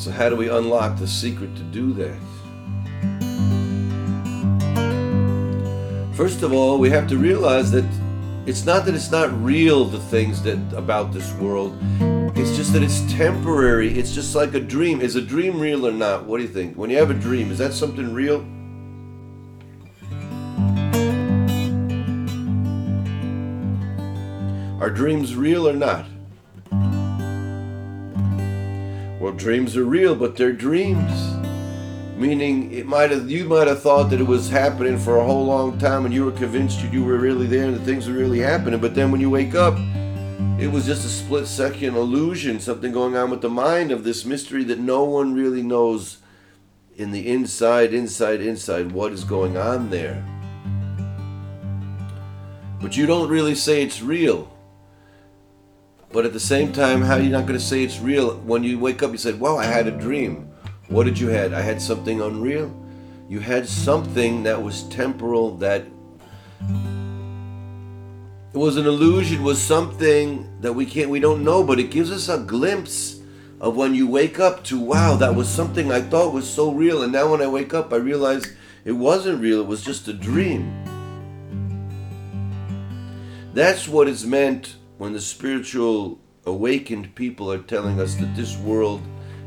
So, 0.00 0.10
how 0.10 0.30
do 0.30 0.36
we 0.36 0.48
unlock 0.48 0.98
the 0.98 1.06
secret 1.06 1.54
to 1.56 1.62
do 1.62 1.92
that? 1.92 2.18
First 6.16 6.42
of 6.42 6.54
all, 6.54 6.78
we 6.78 6.88
have 6.88 7.06
to 7.08 7.18
realize 7.18 7.70
that 7.72 7.84
it's 8.46 8.64
not 8.64 8.86
that 8.86 8.94
it's 8.94 9.10
not 9.10 9.30
real 9.44 9.84
the 9.84 10.00
things 10.00 10.42
that 10.44 10.56
about 10.72 11.12
this 11.12 11.30
world. 11.34 11.76
It's 12.34 12.56
just 12.56 12.72
that 12.72 12.82
it's 12.82 13.02
temporary. 13.12 13.92
It's 13.98 14.14
just 14.14 14.34
like 14.34 14.54
a 14.54 14.60
dream. 14.60 15.02
Is 15.02 15.16
a 15.16 15.20
dream 15.20 15.60
real 15.60 15.86
or 15.86 15.92
not? 15.92 16.24
What 16.24 16.38
do 16.38 16.44
you 16.44 16.48
think? 16.48 16.78
When 16.78 16.88
you 16.88 16.96
have 16.96 17.10
a 17.10 17.14
dream, 17.14 17.50
is 17.50 17.58
that 17.58 17.74
something 17.74 18.14
real? 18.14 18.40
Are 24.80 24.88
dreams 24.88 25.36
real 25.36 25.68
or 25.68 25.74
not? 25.74 26.06
Well, 29.20 29.32
dreams 29.32 29.76
are 29.76 29.84
real, 29.84 30.14
but 30.14 30.34
they're 30.34 30.50
dreams. 30.50 31.36
Meaning, 32.16 32.72
it 32.72 32.86
might 32.86 33.10
have 33.10 33.30
you 33.30 33.44
might 33.44 33.66
have 33.66 33.82
thought 33.82 34.08
that 34.08 34.20
it 34.20 34.26
was 34.26 34.48
happening 34.48 34.98
for 34.98 35.18
a 35.18 35.24
whole 35.26 35.44
long 35.44 35.78
time, 35.78 36.06
and 36.06 36.14
you 36.14 36.24
were 36.24 36.32
convinced 36.32 36.82
you 36.90 37.04
were 37.04 37.18
really 37.18 37.46
there 37.46 37.66
and 37.66 37.76
that 37.76 37.84
things 37.84 38.08
were 38.08 38.14
really 38.14 38.38
happening. 38.38 38.80
But 38.80 38.94
then 38.94 39.12
when 39.12 39.20
you 39.20 39.28
wake 39.28 39.54
up, 39.54 39.78
it 40.58 40.72
was 40.72 40.86
just 40.86 41.04
a 41.04 41.08
split 41.10 41.46
second 41.46 41.96
illusion, 41.96 42.60
something 42.60 42.92
going 42.92 43.14
on 43.14 43.28
with 43.28 43.42
the 43.42 43.50
mind 43.50 43.92
of 43.92 44.04
this 44.04 44.24
mystery 44.24 44.64
that 44.64 44.78
no 44.78 45.04
one 45.04 45.34
really 45.34 45.62
knows 45.62 46.16
in 46.96 47.10
the 47.10 47.28
inside, 47.28 47.92
inside, 47.92 48.40
inside 48.40 48.90
what 48.90 49.12
is 49.12 49.24
going 49.24 49.58
on 49.58 49.90
there. 49.90 50.24
But 52.80 52.96
you 52.96 53.04
don't 53.04 53.28
really 53.28 53.54
say 53.54 53.82
it's 53.82 54.00
real. 54.00 54.49
But 56.12 56.24
at 56.24 56.32
the 56.32 56.40
same 56.40 56.72
time, 56.72 57.02
how 57.02 57.14
are 57.14 57.20
you 57.20 57.30
not 57.30 57.46
going 57.46 57.58
to 57.58 57.64
say 57.64 57.84
it's 57.84 58.00
real? 58.00 58.36
When 58.38 58.64
you 58.64 58.80
wake 58.80 59.02
up, 59.02 59.12
you 59.12 59.18
said, 59.18 59.38
Wow, 59.38 59.58
I 59.58 59.64
had 59.64 59.86
a 59.86 59.92
dream. 59.92 60.50
What 60.88 61.04
did 61.04 61.18
you 61.18 61.28
had? 61.28 61.52
I 61.52 61.60
had 61.60 61.80
something 61.80 62.20
unreal. 62.20 62.74
You 63.28 63.38
had 63.38 63.68
something 63.68 64.42
that 64.42 64.60
was 64.60 64.82
temporal, 64.88 65.56
that 65.58 65.86
it 68.52 68.58
was 68.58 68.76
an 68.76 68.86
illusion, 68.86 69.44
was 69.44 69.62
something 69.62 70.60
that 70.60 70.72
we 70.72 70.84
can't, 70.84 71.10
we 71.10 71.20
don't 71.20 71.44
know, 71.44 71.62
but 71.62 71.78
it 71.78 71.92
gives 71.92 72.10
us 72.10 72.28
a 72.28 72.38
glimpse 72.38 73.20
of 73.60 73.76
when 73.76 73.94
you 73.94 74.08
wake 74.08 74.40
up 74.40 74.64
to, 74.64 74.80
wow, 74.80 75.14
that 75.14 75.36
was 75.36 75.48
something 75.48 75.92
I 75.92 76.00
thought 76.00 76.34
was 76.34 76.50
so 76.50 76.72
real. 76.72 77.04
And 77.04 77.12
now 77.12 77.30
when 77.30 77.40
I 77.40 77.46
wake 77.46 77.72
up, 77.72 77.92
I 77.92 77.96
realize 77.96 78.52
it 78.84 78.92
wasn't 78.92 79.40
real, 79.40 79.60
it 79.60 79.68
was 79.68 79.84
just 79.84 80.08
a 80.08 80.12
dream. 80.12 80.74
That's 83.54 83.86
what 83.86 84.08
is 84.08 84.26
meant 84.26 84.74
when 85.00 85.14
the 85.14 85.20
spiritual 85.20 86.20
awakened 86.44 87.14
people 87.14 87.50
are 87.50 87.62
telling 87.62 87.98
us 87.98 88.16
that 88.16 88.36
this 88.36 88.58
world 88.58 89.00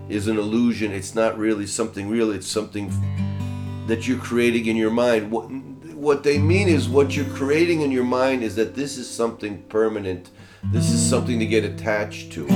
is 0.10 0.28
an 0.28 0.40
illusion. 0.40 0.92
It's 0.92 1.14
not 1.14 1.38
really 1.38 1.68
something 1.68 2.10
real. 2.10 2.32
It's 2.32 2.48
something 2.48 2.92
that 3.86 4.08
you're 4.08 4.18
creating 4.18 4.66
in 4.66 4.76
your 4.76 4.90
mind. 4.90 5.30
What, 5.30 5.52
what 5.94 6.24
they 6.24 6.40
mean 6.40 6.70
is 6.70 6.90
what 6.90 7.16
you're 7.16 7.32
creating 7.36 7.82
in 7.82 7.92
your 7.92 8.04
mind 8.04 8.44
is 8.44 8.56
that 8.56 8.74
this 8.74 8.98
is 8.98 9.08
something 9.08 9.62
permanent. 9.66 10.32
This 10.72 10.90
is 10.90 11.08
something 11.08 11.38
to 11.38 11.46
get 11.46 11.64
attached 11.64 12.32
to. 12.32 12.48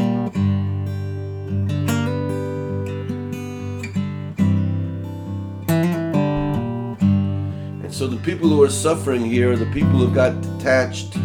And 7.84 7.94
so 7.94 8.08
the 8.08 8.20
people 8.24 8.50
who 8.50 8.64
are 8.64 8.72
suffering 8.72 9.24
here 9.24 9.52
are 9.52 9.56
the 9.56 9.68
people 9.68 10.00
who 10.00 10.12
got 10.12 10.34
attached 10.56 11.16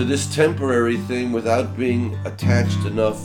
to 0.00 0.06
this 0.06 0.34
temporary 0.34 0.96
thing 0.96 1.30
without 1.30 1.76
being 1.76 2.18
attached 2.24 2.86
enough 2.86 3.20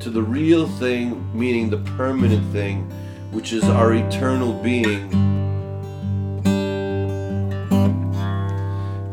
to 0.00 0.08
the 0.08 0.22
real 0.22 0.66
thing, 0.66 1.22
meaning 1.38 1.68
the 1.68 1.76
permanent 1.98 2.42
thing, 2.50 2.90
which 3.30 3.52
is 3.52 3.62
our 3.64 3.92
eternal 3.92 4.54
being. 4.62 5.12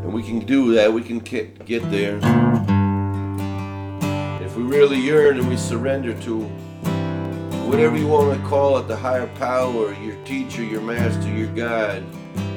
And 0.00 0.10
we 0.10 0.22
can 0.22 0.38
do 0.38 0.72
that, 0.72 0.90
we 0.90 1.02
can 1.02 1.18
get 1.18 1.90
there. 1.90 2.18
If 4.42 4.56
we 4.56 4.62
really 4.62 4.98
yearn 4.98 5.38
and 5.38 5.46
we 5.50 5.58
surrender 5.58 6.18
to 6.22 6.44
whatever 7.68 7.98
you 7.98 8.06
want 8.06 8.40
to 8.40 8.48
call 8.48 8.78
it 8.78 8.88
the 8.88 8.96
higher 8.96 9.26
power, 9.36 9.92
your 10.02 10.16
teacher, 10.24 10.64
your 10.64 10.80
master, 10.80 11.28
your 11.28 11.48
guide, 11.48 12.02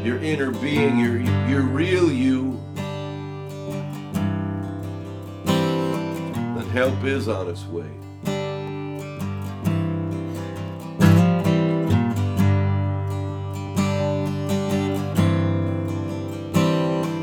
your 0.08 0.24
inner 0.24 0.52
being, 0.52 0.98
your, 0.98 1.20
your 1.50 1.64
real 1.64 2.10
you, 2.10 2.58
And 5.46 6.72
help 6.72 7.04
is 7.04 7.28
on 7.28 7.50
its 7.50 7.66
way. 7.66 7.92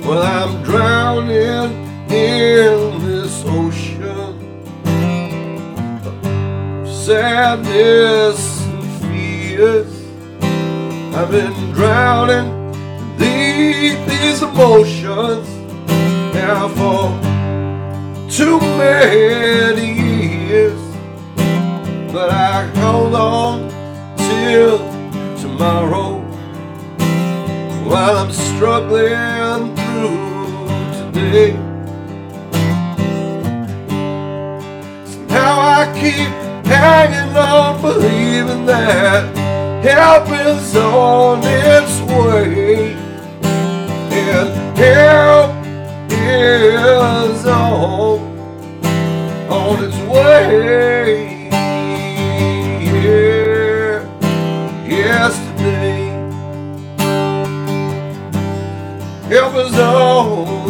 Well, 0.07 0.22
I'm 0.22 0.62
drowning 0.62 1.72
in 2.11 3.03
this 3.03 3.45
ocean 3.47 4.43
of 6.05 6.87
sadness 6.87 8.66
and 8.66 8.85
fears. 9.01 10.05
I've 11.16 11.30
been 11.30 11.72
drowning 11.72 12.63
deep 13.55 13.98
these 14.07 14.42
emotions 14.42 15.48
now 16.34 16.68
for 16.76 17.02
too 18.28 18.59
many 18.59 19.88
years. 20.48 20.80
But 22.12 22.30
I 22.30 22.66
hold 22.80 23.14
on 23.14 23.68
till 24.16 24.78
tomorrow 25.40 26.18
while 27.88 28.16
I'm 28.22 28.32
struggling 28.32 29.76
through 29.76 31.12
today. 31.12 31.52
So 35.11 35.18
now 35.26 35.55
I 35.78 35.82
keep 36.02 36.32
hanging 36.66 37.36
on, 37.36 37.80
believing 37.80 38.66
that 38.66 39.36
help 39.84 40.28
is 40.28 40.76
on 40.76 41.40
its 41.44 42.00
way. 42.12 43.03
And 44.35 44.78
help 44.78 45.53
is 46.12 47.47
on, 47.47 48.20
on 49.51 49.85
its 49.85 49.99
way. 50.12 51.51
Yeah, 52.70 54.20
yesterday. 54.87 56.39
Help 59.28 59.55
us 59.55 59.78
all 59.78 60.63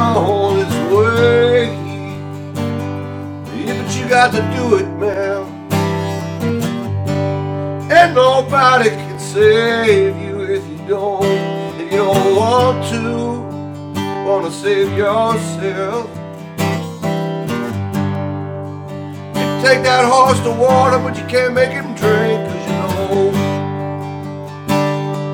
on 0.00 0.60
its 0.60 0.76
way. 0.94 1.66
Yeah, 3.66 3.82
but 3.82 3.96
you 3.96 4.08
got 4.08 4.32
to 4.32 4.42
do 4.56 4.76
it, 4.78 4.88
man. 4.98 5.70
And 7.90 8.14
nobody 8.14 8.90
can 8.90 9.18
save 9.20 10.16
you 10.22 10.42
if 10.42 10.66
you 10.68 10.78
don't. 10.88 11.24
If 11.80 11.92
you 11.92 11.98
don't 11.98 12.36
want 12.36 12.84
to, 12.90 13.64
want 14.26 14.46
to 14.46 14.52
save 14.52 14.96
yourself. 14.98 16.10
You 19.36 19.46
take 19.62 19.82
that 19.84 20.04
horse 20.06 20.40
to 20.40 20.50
water, 20.50 20.98
but 20.98 21.16
you 21.18 21.26
can't 21.26 21.54
make 21.54 21.70
him 21.70 21.94
drink, 21.96 22.40
cause 22.48 22.66
you 22.68 22.74
know. 22.74 23.32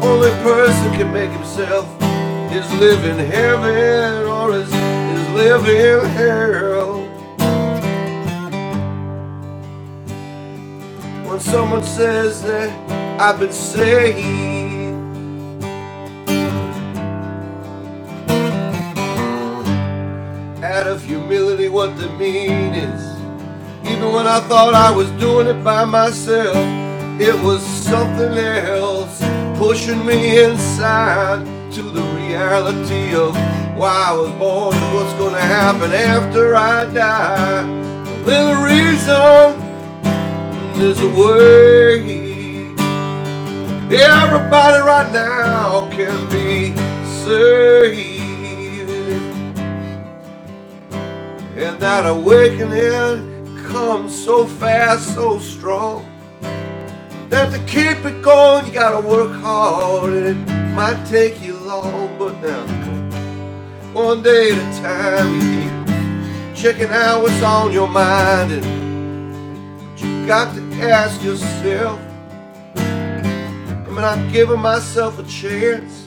Only 0.02 0.30
person 0.42 0.92
can 0.94 1.12
make 1.12 1.30
himself 1.30 1.86
is 2.52 2.70
live 2.80 3.04
in 3.04 3.18
heaven 3.30 4.26
is, 4.52 4.70
live 5.34 5.64
hell. 6.10 7.00
When 11.28 11.40
someone 11.40 11.84
says 11.84 12.42
that 12.42 12.70
I've 13.20 13.40
been 13.40 13.52
saved, 13.52 15.06
out 20.62 20.86
of 20.86 21.04
humility, 21.04 21.68
what 21.68 21.96
they 21.98 22.08
mean 22.18 22.74
is, 22.74 23.02
even 23.84 24.12
when 24.12 24.26
I 24.26 24.40
thought 24.48 24.74
I 24.74 24.90
was 24.90 25.10
doing 25.12 25.46
it 25.48 25.62
by 25.64 25.84
myself, 25.84 26.56
it 27.20 27.34
was 27.44 27.62
something 27.62 28.32
else 28.38 29.20
pushing 29.58 30.04
me 30.06 30.42
inside 30.44 31.44
to 31.72 31.82
the 31.82 32.02
reality 32.02 33.14
of 33.14 33.34
why 33.80 34.06
I 34.10 34.12
was 34.14 34.32
born 34.32 34.76
and 34.76 34.94
what's 34.94 35.14
gonna 35.14 35.40
happen 35.40 35.92
after 35.92 36.56
I 36.56 36.86
die. 36.94 37.62
Then 38.26 38.44
the 38.50 38.62
reason 38.64 39.46
there's 40.78 41.00
a 41.00 41.10
way. 41.20 42.74
Everybody 43.90 44.80
right 44.82 45.12
now 45.12 45.88
can 45.92 46.28
be 46.30 46.74
saved. 47.24 48.20
And 51.56 51.78
that 51.80 52.06
awakening 52.06 53.64
comes 53.68 54.24
so 54.24 54.46
fast, 54.46 55.14
so 55.14 55.38
strong. 55.38 56.06
That 57.30 57.52
to 57.52 57.58
keep 57.66 58.04
it 58.06 58.22
going, 58.22 58.66
you 58.66 58.72
gotta 58.72 59.06
work 59.06 59.32
hard, 59.42 60.12
and 60.12 60.48
it 60.50 60.74
might 60.74 61.04
take 61.06 61.42
you 61.42 61.56
long, 61.58 62.18
but 62.18 62.40
now, 62.42 62.79
one 63.92 64.22
day 64.22 64.52
at 64.52 64.58
a 64.58 64.82
time, 64.82 66.54
checking 66.54 66.88
out 66.90 67.22
what's 67.22 67.42
on 67.42 67.72
your 67.72 67.88
mind, 67.88 68.52
and 68.52 69.98
you 69.98 70.26
got 70.26 70.54
to 70.54 70.62
ask 70.80 71.22
yourself, 71.24 71.98
am 72.76 73.98
I 73.98 74.16
giving 74.32 74.60
myself 74.60 75.18
a 75.18 75.24
chance? 75.24 76.06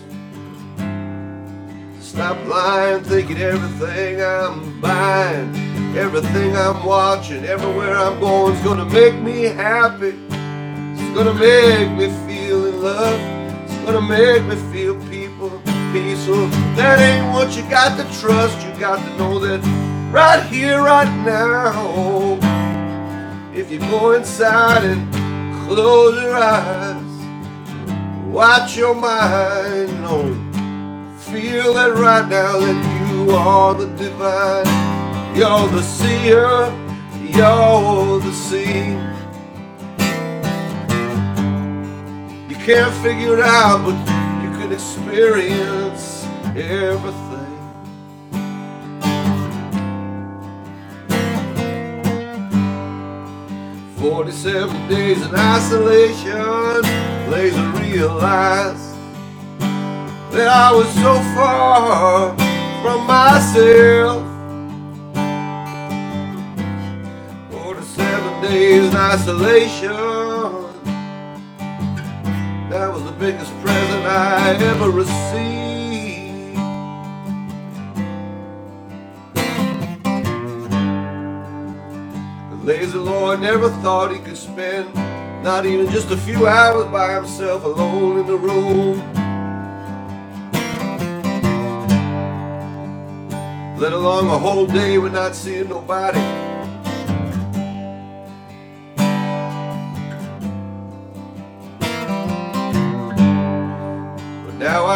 Stop 1.99 2.37
lying, 2.47 3.03
thinking 3.03 3.37
everything 3.37 4.21
I'm 4.21 4.79
buying, 4.79 5.53
everything 5.97 6.55
I'm 6.55 6.85
watching, 6.85 7.43
everywhere 7.43 7.97
I'm 7.97 8.19
going 8.21 8.55
is 8.55 8.63
gonna 8.63 8.85
make 8.85 9.15
me 9.15 9.43
happy. 9.43 10.13
It's 10.29 11.17
gonna 11.17 11.33
make 11.33 11.91
me 11.91 12.07
feel 12.25 12.65
in 12.65 12.81
love. 12.81 13.19
It's 13.65 13.77
gonna 13.79 14.01
make 14.01 14.43
me 14.45 14.55
feel 14.71 14.95
people 15.93 16.09
peaceful. 16.09 16.47
That 16.75 16.99
ain't 16.99 17.33
what 17.33 17.55
you 17.55 17.63
got 17.69 17.97
to 17.97 18.19
trust. 18.19 18.65
You 18.65 18.79
got 18.79 18.97
to 18.97 19.17
know 19.17 19.39
that 19.39 19.61
right 20.11 20.43
here, 20.47 20.81
right 20.81 21.11
now. 21.25 22.39
If 23.53 23.71
you 23.71 23.79
go 23.79 24.13
inside 24.13 24.83
and 24.83 25.13
close 25.67 26.21
your 26.21 26.35
eyes, 26.35 27.03
watch 28.25 28.75
your 28.75 28.95
mind, 28.95 29.89
feel 31.19 31.73
that 31.75 31.93
right 31.93 32.27
now 32.27 32.59
that 32.59 33.11
you 33.11 33.31
are 33.31 33.73
the 33.75 33.87
divine. 33.95 34.65
You're 35.35 35.67
the 35.69 35.81
seer, 35.81 36.71
you're 37.21 38.19
the. 38.19 38.33
You 42.49 42.55
can't 42.55 42.93
figure 43.03 43.37
it 43.37 43.43
out, 43.43 43.83
but 43.85 44.12
can 44.63 44.71
experience 44.71 46.25
everything. 46.55 47.81
Forty-seven 53.97 54.89
days 54.89 55.21
in 55.21 55.35
isolation, 55.35 56.83
Lazer 57.31 57.79
realized 57.81 58.95
that 60.31 60.47
I 60.47 60.71
was 60.73 60.87
so 60.95 61.13
far 61.35 62.37
from 62.83 63.07
myself. 63.07 64.23
Forty-seven 67.51 68.41
days 68.43 68.89
in 68.89 68.95
isolation. 68.95 70.22
That 72.73 72.93
was 72.93 73.03
the 73.03 73.11
biggest 73.13 73.51
present 73.61 74.05
I 74.07 74.55
ever 74.55 74.89
received. 74.91 76.57
The 82.49 82.57
Lazer 82.73 83.05
Lloyd 83.05 83.41
never 83.41 83.69
thought 83.83 84.11
he 84.13 84.19
could 84.19 84.37
spend 84.37 84.93
not 85.43 85.65
even 85.65 85.89
just 85.91 86.11
a 86.11 86.17
few 86.17 86.47
hours 86.47 86.85
by 86.91 87.15
himself 87.15 87.63
alone 87.65 88.19
in 88.21 88.27
the 88.27 88.37
room. 88.37 88.99
Let 93.79 93.93
alone 93.93 94.27
a 94.27 94.39
whole 94.39 94.67
day 94.67 94.97
with 94.99 95.13
not 95.13 95.35
seeing 95.35 95.69
nobody. 95.69 96.19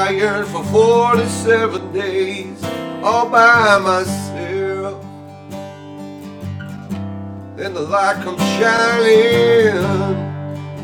Yearn 0.05 0.45
for 0.45 0.63
47 0.63 1.91
days 1.91 2.63
all 3.03 3.29
by 3.29 3.79
myself. 3.79 5.03
Then 7.57 7.73
the 7.73 7.81
light 7.81 8.23
comes 8.23 8.39
shining 8.57 9.75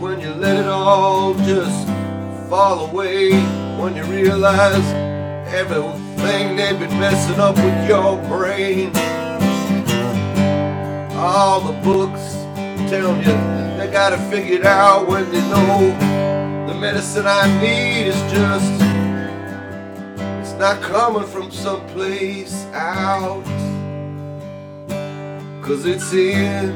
when 0.01 0.19
you 0.19 0.29
let 0.33 0.57
it 0.57 0.65
all 0.65 1.35
just 1.35 1.87
fall 2.49 2.89
away. 2.89 3.31
When 3.79 3.95
you 3.95 4.03
realize 4.03 4.85
everything 5.53 6.55
they've 6.57 6.79
been 6.79 6.99
messing 6.99 7.39
up 7.39 7.55
with 7.55 7.87
your 7.87 8.17
brain. 8.27 8.91
All 11.15 11.61
the 11.61 11.73
books 11.81 12.33
telling 12.89 13.19
you 13.19 13.37
they 13.77 13.89
got 13.91 14.13
it 14.13 14.19
figured 14.29 14.65
out 14.65 15.07
when 15.07 15.31
they 15.31 15.41
know 15.41 15.95
the 16.67 16.73
medicine 16.73 17.25
I 17.27 17.47
need 17.61 18.07
is 18.07 18.21
just, 18.31 18.92
not 20.63 20.81
coming 20.81 21.27
from 21.27 21.51
someplace 21.51 22.63
out. 22.67 23.43
Cause 25.61 25.85
it's 25.85 26.13
in. 26.13 26.71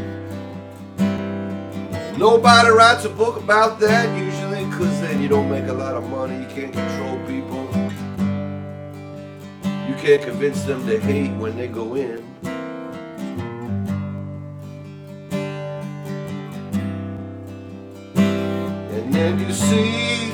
Nobody 2.17 2.69
writes 2.69 3.05
a 3.05 3.09
book 3.09 3.37
about 3.37 3.79
that 3.79 4.05
usually, 4.19 4.65
cause 4.77 4.99
then 4.99 5.21
you 5.21 5.29
don't 5.29 5.49
make 5.49 5.67
a 5.67 5.73
lot 5.73 5.95
of 5.95 6.09
money, 6.09 6.35
you 6.35 6.47
can't 6.47 6.73
control 6.73 7.17
people. 7.27 7.63
You 9.87 9.95
can't 10.03 10.21
convince 10.21 10.63
them 10.63 10.85
to 10.85 10.99
hate 10.99 11.31
when 11.37 11.55
they 11.55 11.69
go 11.69 11.95
in. 11.95 12.21
And 18.95 19.13
then 19.13 19.39
you 19.39 19.53
see 19.53 20.29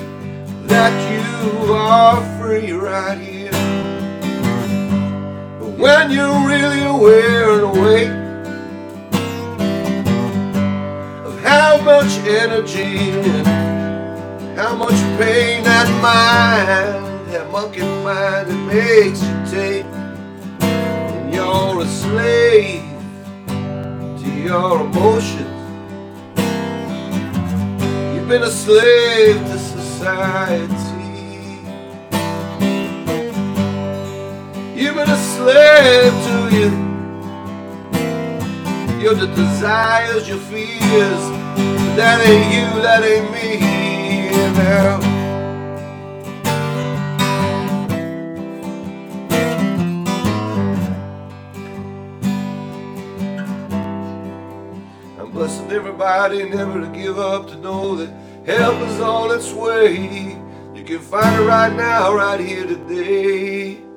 that 0.65 0.93
you 1.13 1.71
are 1.71 2.19
free 2.41 2.71
right 2.71 3.19
here. 3.19 3.32
When 5.84 6.11
you're 6.11 6.47
really 6.47 6.81
aware 6.86 7.51
and 7.55 7.63
awake 7.77 8.07
of 11.25 11.38
how 11.41 11.81
much 11.81 12.19
energy 12.19 13.11
and 13.11 14.57
how 14.57 14.77
much 14.77 14.95
pain 15.19 15.61
that 15.65 15.89
mind, 16.01 17.27
that 17.34 17.51
monkey 17.51 17.81
mind 17.81 18.47
that 18.49 18.61
makes 18.73 19.21
you 19.21 19.36
take, 19.51 19.86
and 20.61 21.34
you're 21.34 21.81
a 21.81 21.86
slave 21.86 22.84
to 24.21 24.29
your 24.41 24.79
emotions. 24.88 25.51
You've 28.15 28.29
been 28.29 28.43
a 28.43 28.49
slave 28.49 29.36
to 29.36 29.59
society. 29.59 30.72
You've 34.84 34.97
a 34.97 35.15
slave 35.15 36.11
to 36.27 36.36
you. 36.57 36.69
Your 39.01 39.15
de- 39.15 39.34
desires, 39.34 40.27
your 40.27 40.39
fears. 40.39 41.23
That 41.95 42.19
ain't 42.27 42.53
you, 42.53 42.81
that 42.81 43.01
ain't 43.01 43.31
me. 43.31 43.61
Now. 44.57 44.99
I'm 55.17 55.31
blessing 55.31 55.71
everybody 55.71 56.43
never 56.49 56.81
to 56.81 56.88
give 56.89 57.17
up, 57.17 57.47
to 57.47 57.55
know 57.55 57.95
that 57.95 58.11
help 58.45 58.81
is 58.89 58.99
on 58.99 59.31
its 59.34 59.53
way. 59.53 60.38
You 60.75 60.84
can 60.84 60.99
find 60.99 61.41
it 61.41 61.45
right 61.45 61.73
now, 61.73 62.13
right 62.13 62.41
here 62.41 62.67
today. 62.67 63.92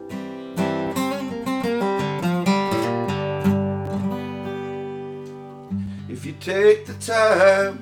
Take 6.47 6.87
the 6.87 6.95
time 6.95 7.77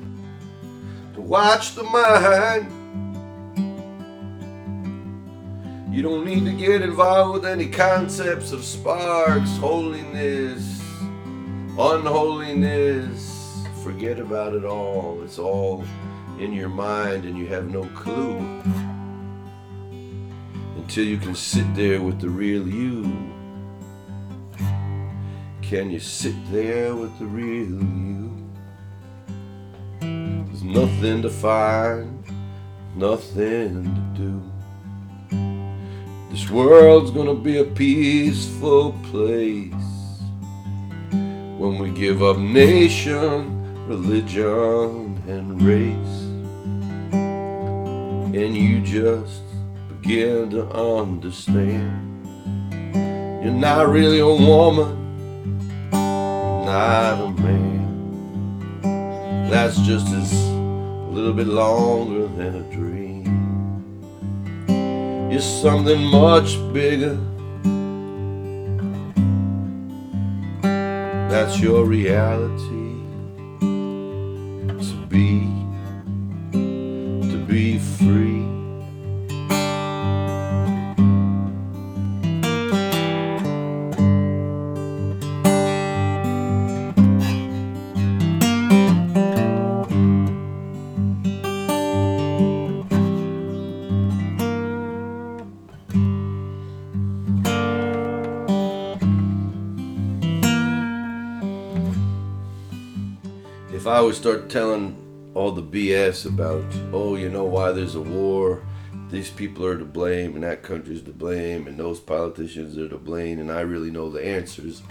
to 1.12 1.20
watch 1.20 1.74
the 1.74 1.82
mind, 1.82 2.66
you 5.94 6.00
don't 6.00 6.24
need 6.24 6.46
to 6.46 6.52
get 6.52 6.80
involved 6.80 7.34
with 7.34 7.44
any 7.44 7.68
concepts 7.68 8.52
of 8.52 8.64
sparks, 8.64 9.54
holiness, 9.58 10.82
unholiness. 11.78 13.66
Forget 13.82 14.18
about 14.18 14.54
it 14.54 14.64
all. 14.64 15.20
It's 15.22 15.38
all 15.38 15.84
in 16.40 16.54
your 16.54 16.70
mind, 16.70 17.26
and 17.26 17.36
you 17.36 17.46
have 17.48 17.68
no 17.68 17.84
clue 17.88 18.38
until 20.78 21.04
you 21.04 21.18
can 21.18 21.34
sit 21.34 21.66
there 21.74 22.00
with 22.00 22.18
the 22.18 22.30
real 22.30 22.66
you. 22.66 23.02
Can 25.60 25.90
you 25.90 26.00
sit 26.00 26.34
there 26.50 26.96
with 26.96 27.18
the 27.18 27.26
real 27.26 27.68
you? 27.68 28.33
Nothing 30.64 31.20
to 31.20 31.28
find, 31.28 32.24
nothing 32.96 33.84
to 33.84 34.00
do. 34.18 34.42
This 36.30 36.48
world's 36.48 37.10
gonna 37.10 37.34
be 37.34 37.58
a 37.58 37.64
peaceful 37.64 38.92
place 39.10 39.72
when 41.58 41.78
we 41.78 41.90
give 41.90 42.22
up 42.22 42.38
nation, 42.38 43.86
religion, 43.86 45.22
and 45.28 45.60
race. 45.60 46.22
And 47.12 48.56
you 48.56 48.80
just 48.80 49.42
begin 50.00 50.48
to 50.50 50.66
understand 50.70 52.26
you're 53.44 53.52
not 53.52 53.88
really 53.88 54.20
a 54.20 54.26
woman, 54.26 55.90
not 55.90 57.20
a 57.20 57.28
man. 57.42 57.84
That's 59.50 59.76
just 59.82 60.08
as 60.08 60.43
little 61.14 61.32
bit 61.32 61.46
longer 61.46 62.26
than 62.26 62.56
a 62.56 62.62
dream. 62.74 63.22
You're 65.30 65.40
something 65.40 66.02
much 66.06 66.56
bigger. 66.72 67.16
That's 71.30 71.60
your 71.60 71.84
reality. 71.84 72.83
BS 105.74 106.24
about, 106.24 106.64
oh, 106.92 107.16
you 107.16 107.28
know 107.28 107.42
why 107.42 107.72
there's 107.72 107.96
a 107.96 108.00
war, 108.00 108.62
these 109.10 109.28
people 109.28 109.66
are 109.66 109.76
to 109.76 109.84
blame 109.84 110.36
and 110.36 110.44
that 110.44 110.62
country's 110.62 111.02
to 111.02 111.10
blame 111.10 111.66
and 111.66 111.76
those 111.76 111.98
politicians 111.98 112.78
are 112.78 112.88
to 112.88 112.96
blame 112.96 113.40
and 113.40 113.50
I 113.50 113.62
really 113.62 113.90
know 113.90 114.08
the 114.08 114.24
answers, 114.24 114.82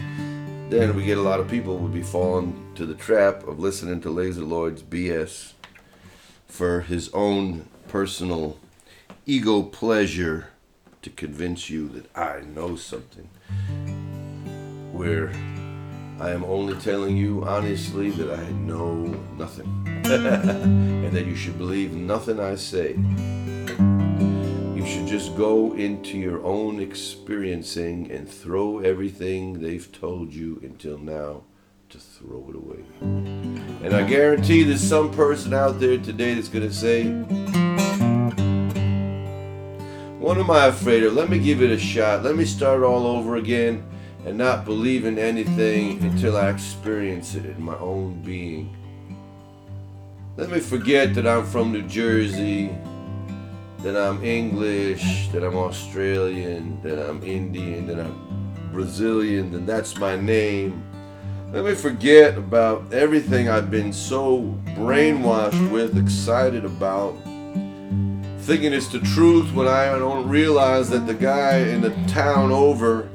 then 0.68 0.94
we 0.94 1.04
get 1.04 1.16
a 1.16 1.22
lot 1.22 1.40
of 1.40 1.48
people 1.48 1.78
would 1.78 1.94
be 1.94 2.02
falling 2.02 2.70
to 2.74 2.84
the 2.84 2.92
trap 2.92 3.48
of 3.48 3.58
listening 3.58 4.02
to 4.02 4.10
Lazer 4.10 4.46
Lloyd's 4.46 4.82
BS 4.82 5.54
for 6.46 6.82
his 6.82 7.08
own 7.14 7.66
personal 7.88 8.58
ego 9.24 9.62
pleasure 9.62 10.48
to 11.00 11.08
convince 11.08 11.70
you 11.70 11.88
that 11.88 12.14
I 12.14 12.42
know 12.42 12.76
something. 12.76 13.30
Where 14.92 15.30
I 16.20 16.30
am 16.30 16.44
only 16.44 16.74
telling 16.74 17.16
you 17.16 17.42
honestly 17.44 18.10
that 18.10 18.38
I 18.38 18.50
know 18.50 18.94
nothing. 19.38 19.93
and 20.04 21.12
that 21.12 21.24
you 21.24 21.34
should 21.34 21.56
believe 21.56 21.94
nothing 21.94 22.38
I 22.38 22.56
say. 22.56 22.94
You 24.76 24.86
should 24.86 25.06
just 25.06 25.34
go 25.34 25.72
into 25.72 26.18
your 26.18 26.44
own 26.44 26.78
experiencing 26.78 28.10
and 28.10 28.28
throw 28.28 28.80
everything 28.80 29.62
they've 29.62 29.90
told 29.90 30.34
you 30.34 30.60
until 30.62 30.98
now 30.98 31.44
to 31.88 31.98
throw 31.98 32.46
it 32.50 32.56
away. 32.56 32.84
And 33.00 33.94
I 33.94 34.02
guarantee 34.02 34.62
there's 34.62 34.82
some 34.82 35.10
person 35.10 35.54
out 35.54 35.80
there 35.80 35.96
today 35.96 36.34
that's 36.34 36.48
going 36.48 36.68
to 36.68 36.74
say, 36.74 37.04
What 40.18 40.36
am 40.36 40.50
I 40.50 40.66
afraid 40.66 41.02
of? 41.04 41.14
Let 41.14 41.30
me 41.30 41.38
give 41.38 41.62
it 41.62 41.70
a 41.70 41.78
shot. 41.78 42.24
Let 42.24 42.36
me 42.36 42.44
start 42.44 42.82
all 42.82 43.06
over 43.06 43.36
again 43.36 43.88
and 44.26 44.36
not 44.36 44.66
believe 44.66 45.06
in 45.06 45.18
anything 45.18 46.02
until 46.02 46.36
I 46.36 46.50
experience 46.50 47.34
it 47.34 47.46
in 47.46 47.62
my 47.62 47.78
own 47.78 48.20
being. 48.20 48.76
Let 50.36 50.50
me 50.50 50.58
forget 50.58 51.14
that 51.14 51.28
I'm 51.28 51.44
from 51.44 51.70
New 51.70 51.82
Jersey, 51.82 52.76
that 53.82 53.96
I'm 53.96 54.24
English, 54.24 55.28
that 55.28 55.44
I'm 55.44 55.54
Australian, 55.54 56.82
that 56.82 56.98
I'm 56.98 57.22
Indian, 57.22 57.86
that 57.86 58.00
I'm 58.00 58.52
Brazilian, 58.72 59.54
and 59.54 59.64
that's 59.64 59.96
my 59.96 60.16
name. 60.16 60.82
Let 61.52 61.64
me 61.64 61.74
forget 61.74 62.36
about 62.36 62.92
everything 62.92 63.48
I've 63.48 63.70
been 63.70 63.92
so 63.92 64.58
brainwashed 64.70 65.70
with, 65.70 65.96
excited 65.96 66.64
about, 66.64 67.14
thinking 68.40 68.72
it's 68.72 68.88
the 68.88 68.98
truth 69.14 69.52
when 69.52 69.68
I 69.68 69.96
don't 70.00 70.28
realize 70.28 70.90
that 70.90 71.06
the 71.06 71.14
guy 71.14 71.58
in 71.58 71.80
the 71.80 71.90
town 72.08 72.50
over 72.50 73.08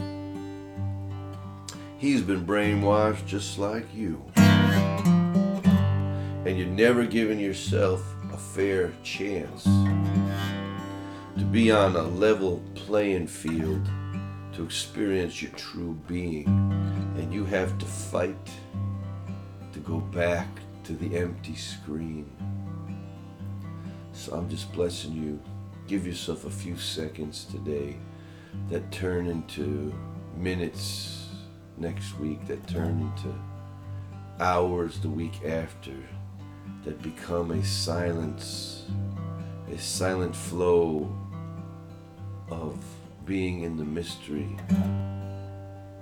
He's 1.99 2.21
been 2.21 2.45
brainwashed 2.45 3.25
just 3.25 3.59
like 3.59 3.93
you. 3.93 4.23
And 6.49 6.57
you're 6.57 6.65
never 6.65 7.05
giving 7.05 7.39
yourself 7.39 8.03
a 8.33 8.37
fair 8.37 8.91
chance 9.03 9.65
to 9.65 11.45
be 11.51 11.71
on 11.71 11.95
a 11.95 12.01
level 12.01 12.63
playing 12.73 13.27
field 13.27 13.87
to 14.53 14.63
experience 14.63 15.43
your 15.43 15.51
true 15.51 15.93
being. 16.07 16.47
And 17.19 17.31
you 17.31 17.45
have 17.45 17.77
to 17.77 17.85
fight 17.85 18.49
to 19.73 19.79
go 19.81 19.99
back 19.99 20.47
to 20.85 20.93
the 20.93 21.15
empty 21.19 21.53
screen. 21.53 22.25
So 24.11 24.33
I'm 24.33 24.49
just 24.49 24.73
blessing 24.73 25.13
you. 25.13 25.39
Give 25.85 26.07
yourself 26.07 26.45
a 26.45 26.49
few 26.49 26.77
seconds 26.77 27.45
today 27.45 27.95
that 28.71 28.91
turn 28.91 29.27
into 29.27 29.93
minutes 30.35 31.27
next 31.77 32.17
week 32.17 32.47
that 32.47 32.67
turn 32.67 32.99
into 33.01 33.35
hours 34.39 34.99
the 34.99 35.09
week 35.09 35.45
after 35.45 35.93
that 36.89 37.03
become 37.03 37.51
a 37.51 37.63
silence, 37.63 38.85
a 39.71 39.77
silent 39.77 40.35
flow 40.35 41.15
of 42.49 42.83
being 43.27 43.61
in 43.61 43.77
the 43.77 43.85
mystery, 43.85 44.57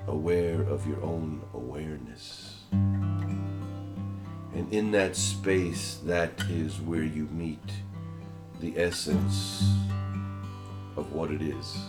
aware 0.08 0.62
of 0.62 0.88
your 0.88 1.04
own 1.04 1.42
awareness. 1.54 2.62
And 2.72 4.72
in 4.72 4.92
that 4.92 5.18
space, 5.18 6.00
that 6.06 6.42
is 6.50 6.80
where 6.80 7.04
you 7.04 7.28
meet 7.34 7.70
the 8.62 8.78
essence 8.78 9.70
of 10.96 11.12
what 11.12 11.32
it 11.32 11.42
is, 11.42 11.80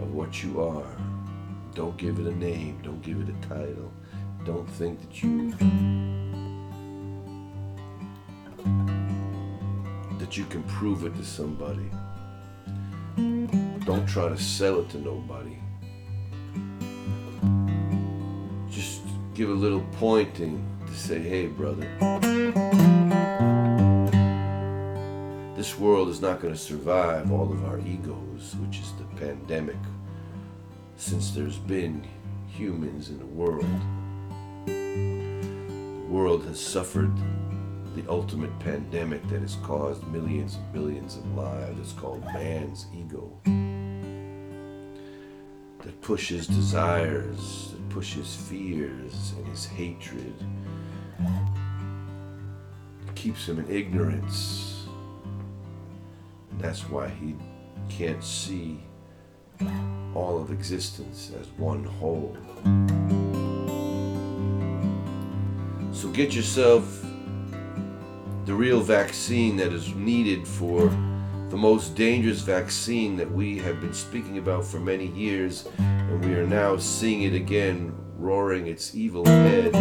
of 0.00 0.14
what 0.14 0.42
you 0.42 0.62
are. 0.62 0.96
Don't 1.74 1.98
give 1.98 2.18
it 2.18 2.26
a 2.26 2.34
name. 2.34 2.80
Don't 2.82 3.02
give 3.02 3.20
it 3.20 3.28
a 3.28 3.46
title. 3.46 3.92
Don't 4.46 4.70
think 4.70 5.02
that 5.02 5.22
you 5.22 5.52
that 10.26 10.36
you 10.36 10.44
can 10.46 10.64
prove 10.64 11.04
it 11.04 11.14
to 11.14 11.24
somebody. 11.24 11.88
Don't 13.84 14.08
try 14.08 14.28
to 14.28 14.36
sell 14.36 14.80
it 14.80 14.88
to 14.88 14.98
nobody. 14.98 15.56
Just 18.68 19.02
give 19.34 19.50
a 19.50 19.52
little 19.52 19.86
pointing 19.92 20.66
to 20.84 20.94
say, 20.94 21.20
hey, 21.20 21.46
brother, 21.46 21.86
this 25.54 25.78
world 25.78 26.08
is 26.08 26.20
not 26.20 26.40
going 26.40 26.52
to 26.52 26.58
survive 26.58 27.30
all 27.30 27.52
of 27.52 27.64
our 27.64 27.78
egos, 27.78 28.56
which 28.56 28.80
is 28.80 28.92
the 28.94 29.04
pandemic, 29.24 29.76
since 30.96 31.30
there's 31.30 31.58
been 31.58 32.04
humans 32.48 33.10
in 33.10 33.20
the 33.20 33.26
world. 33.26 33.64
The 34.66 36.08
world 36.08 36.44
has 36.46 36.58
suffered 36.58 37.16
the 37.96 38.08
ultimate 38.10 38.56
pandemic 38.58 39.26
that 39.28 39.40
has 39.40 39.56
caused 39.62 40.06
millions 40.08 40.56
and 40.56 40.72
billions 40.72 41.16
of 41.16 41.34
lives. 41.34 41.80
It's 41.80 41.92
called 41.92 42.22
man's 42.26 42.86
ego. 42.94 43.32
That 45.82 45.98
pushes 46.02 46.46
desires, 46.46 47.70
that 47.72 47.88
pushes 47.88 48.36
fears 48.36 49.32
and 49.38 49.46
his 49.46 49.64
hatred. 49.64 50.34
It 53.06 53.14
keeps 53.14 53.48
him 53.48 53.58
in 53.60 53.70
ignorance. 53.70 54.86
And 56.50 56.60
that's 56.60 56.90
why 56.90 57.08
he 57.08 57.34
can't 57.88 58.22
see 58.22 58.78
all 60.14 60.38
of 60.38 60.52
existence 60.52 61.32
as 61.40 61.46
one 61.56 61.84
whole. 61.84 62.36
So 65.92 66.10
get 66.10 66.34
yourself 66.34 67.05
the 68.46 68.54
real 68.54 68.80
vaccine 68.80 69.56
that 69.56 69.72
is 69.72 69.92
needed 69.96 70.46
for 70.46 70.88
the 71.48 71.56
most 71.56 71.96
dangerous 71.96 72.42
vaccine 72.42 73.16
that 73.16 73.28
we 73.28 73.58
have 73.58 73.80
been 73.80 73.92
speaking 73.92 74.38
about 74.38 74.64
for 74.64 74.78
many 74.78 75.08
years, 75.08 75.68
and 75.78 76.24
we 76.24 76.32
are 76.34 76.46
now 76.46 76.76
seeing 76.76 77.22
it 77.22 77.34
again 77.34 77.92
roaring 78.16 78.68
its 78.68 78.94
evil 78.94 79.26
head. 79.26 79.72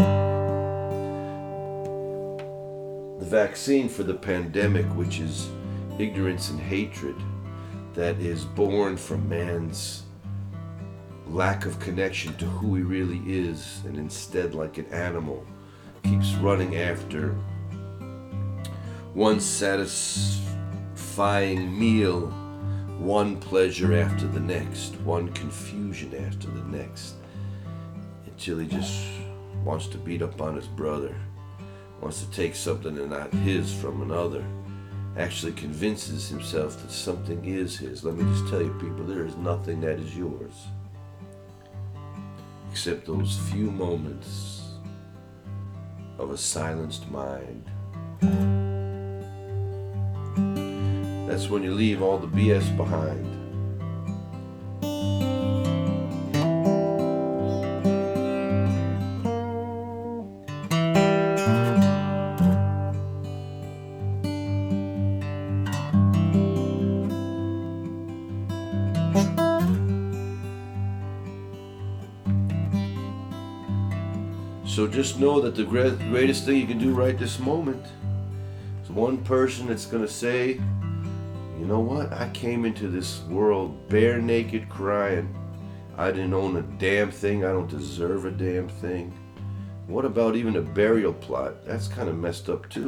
The 3.20 3.26
vaccine 3.26 3.88
for 3.88 4.02
the 4.02 4.16
pandemic, 4.16 4.88
which 4.96 5.20
is 5.20 5.48
ignorance 6.00 6.50
and 6.50 6.60
hatred, 6.60 7.16
that 7.94 8.18
is 8.18 8.46
born 8.46 8.98
from 8.98 9.30
man's 9.30 10.06
lack 11.28 11.68
of 11.68 11.80
connection 11.80 12.36
to 12.38 12.46
who 12.46 12.74
he 12.76 12.82
really 12.82 13.22
is, 13.28 13.82
and 13.86 13.96
instead, 13.96 14.56
like 14.56 14.80
an 14.80 14.88
animal, 14.88 15.46
keeps 16.02 16.34
running 16.36 16.78
after 16.78 17.36
one 19.16 19.40
satisfying 19.40 21.80
meal, 21.80 22.28
one 23.00 23.38
pleasure 23.38 23.96
after 23.96 24.28
the 24.28 24.42
next, 24.42 25.00
one 25.02 25.32
confusion 25.32 26.14
after 26.28 26.50
the 26.50 26.78
next, 26.78 27.16
until 28.26 28.60
he 28.60 28.68
just 28.68 29.08
wants 29.64 29.88
to 29.88 29.98
beat 29.98 30.22
up 30.22 30.42
on 30.42 30.58
his 30.58 30.68
brother, 30.68 31.16
wants 32.02 32.22
to 32.22 32.30
take 32.32 32.54
something 32.54 32.98
and 32.98 33.12
not 33.12 33.34
his 33.36 33.74
from 33.74 34.02
another, 34.02 34.44
actually 35.18 35.54
convinces 35.54 36.28
himself 36.28 36.82
that 36.82 36.92
something 36.92 37.46
is 37.46 37.78
his. 37.78 38.04
Let 38.04 38.16
me 38.16 38.26
just 38.34 38.50
tell 38.50 38.62
you, 38.62 38.78
people, 38.82 39.06
there 39.06 39.26
is 39.26 39.38
nothing 39.38 39.80
that 39.80 39.98
is 39.98 40.18
yours 40.18 40.66
except 42.70 43.06
those 43.06 43.38
few 43.50 43.72
moments 43.72 44.74
of 46.20 46.32
a 46.32 46.38
silenced 46.38 47.10
mind. 47.10 47.64
That's 51.36 51.50
when 51.50 51.64
you 51.64 51.74
leave 51.74 52.02
all 52.02 52.18
the 52.18 52.28
BS 52.28 52.78
behind. 52.78 53.26
So 74.66 74.88
just 74.88 75.20
know 75.20 75.42
that 75.42 75.56
the 75.56 75.66
greatest 75.66 76.46
thing 76.46 76.62
you 76.62 76.66
can 76.66 76.78
do 76.78 76.94
right 76.94 77.20
this 77.20 77.40
moment 77.40 77.86
is 78.82 78.90
one 78.90 79.18
person 79.26 79.68
that's 79.68 79.86
going 79.86 80.02
to 80.02 80.10
say, 80.10 80.62
you 81.66 81.72
know 81.72 81.80
what? 81.80 82.14
I 82.14 82.30
came 82.30 82.64
into 82.64 82.88
this 82.88 83.22
world 83.22 83.90
bare 83.90 84.22
naked 84.22 84.70
crying. 84.70 85.36
I 85.98 86.12
didn't 86.12 86.36
own 86.36 86.58
a 86.58 86.62
damn 86.62 87.10
thing. 87.10 87.44
I 87.44 87.48
don't 87.48 87.68
deserve 87.68 88.26
a 88.26 88.30
damn 88.30 88.70
thing. 88.70 89.12
What 89.88 90.06
about 90.06 90.36
even 90.36 90.58
a 90.58 90.62
burial 90.62 91.12
plot? 91.12 91.66
That's 91.66 91.88
kind 91.88 92.08
of 92.08 92.20
messed 92.20 92.50
up 92.50 92.70
too. 92.70 92.88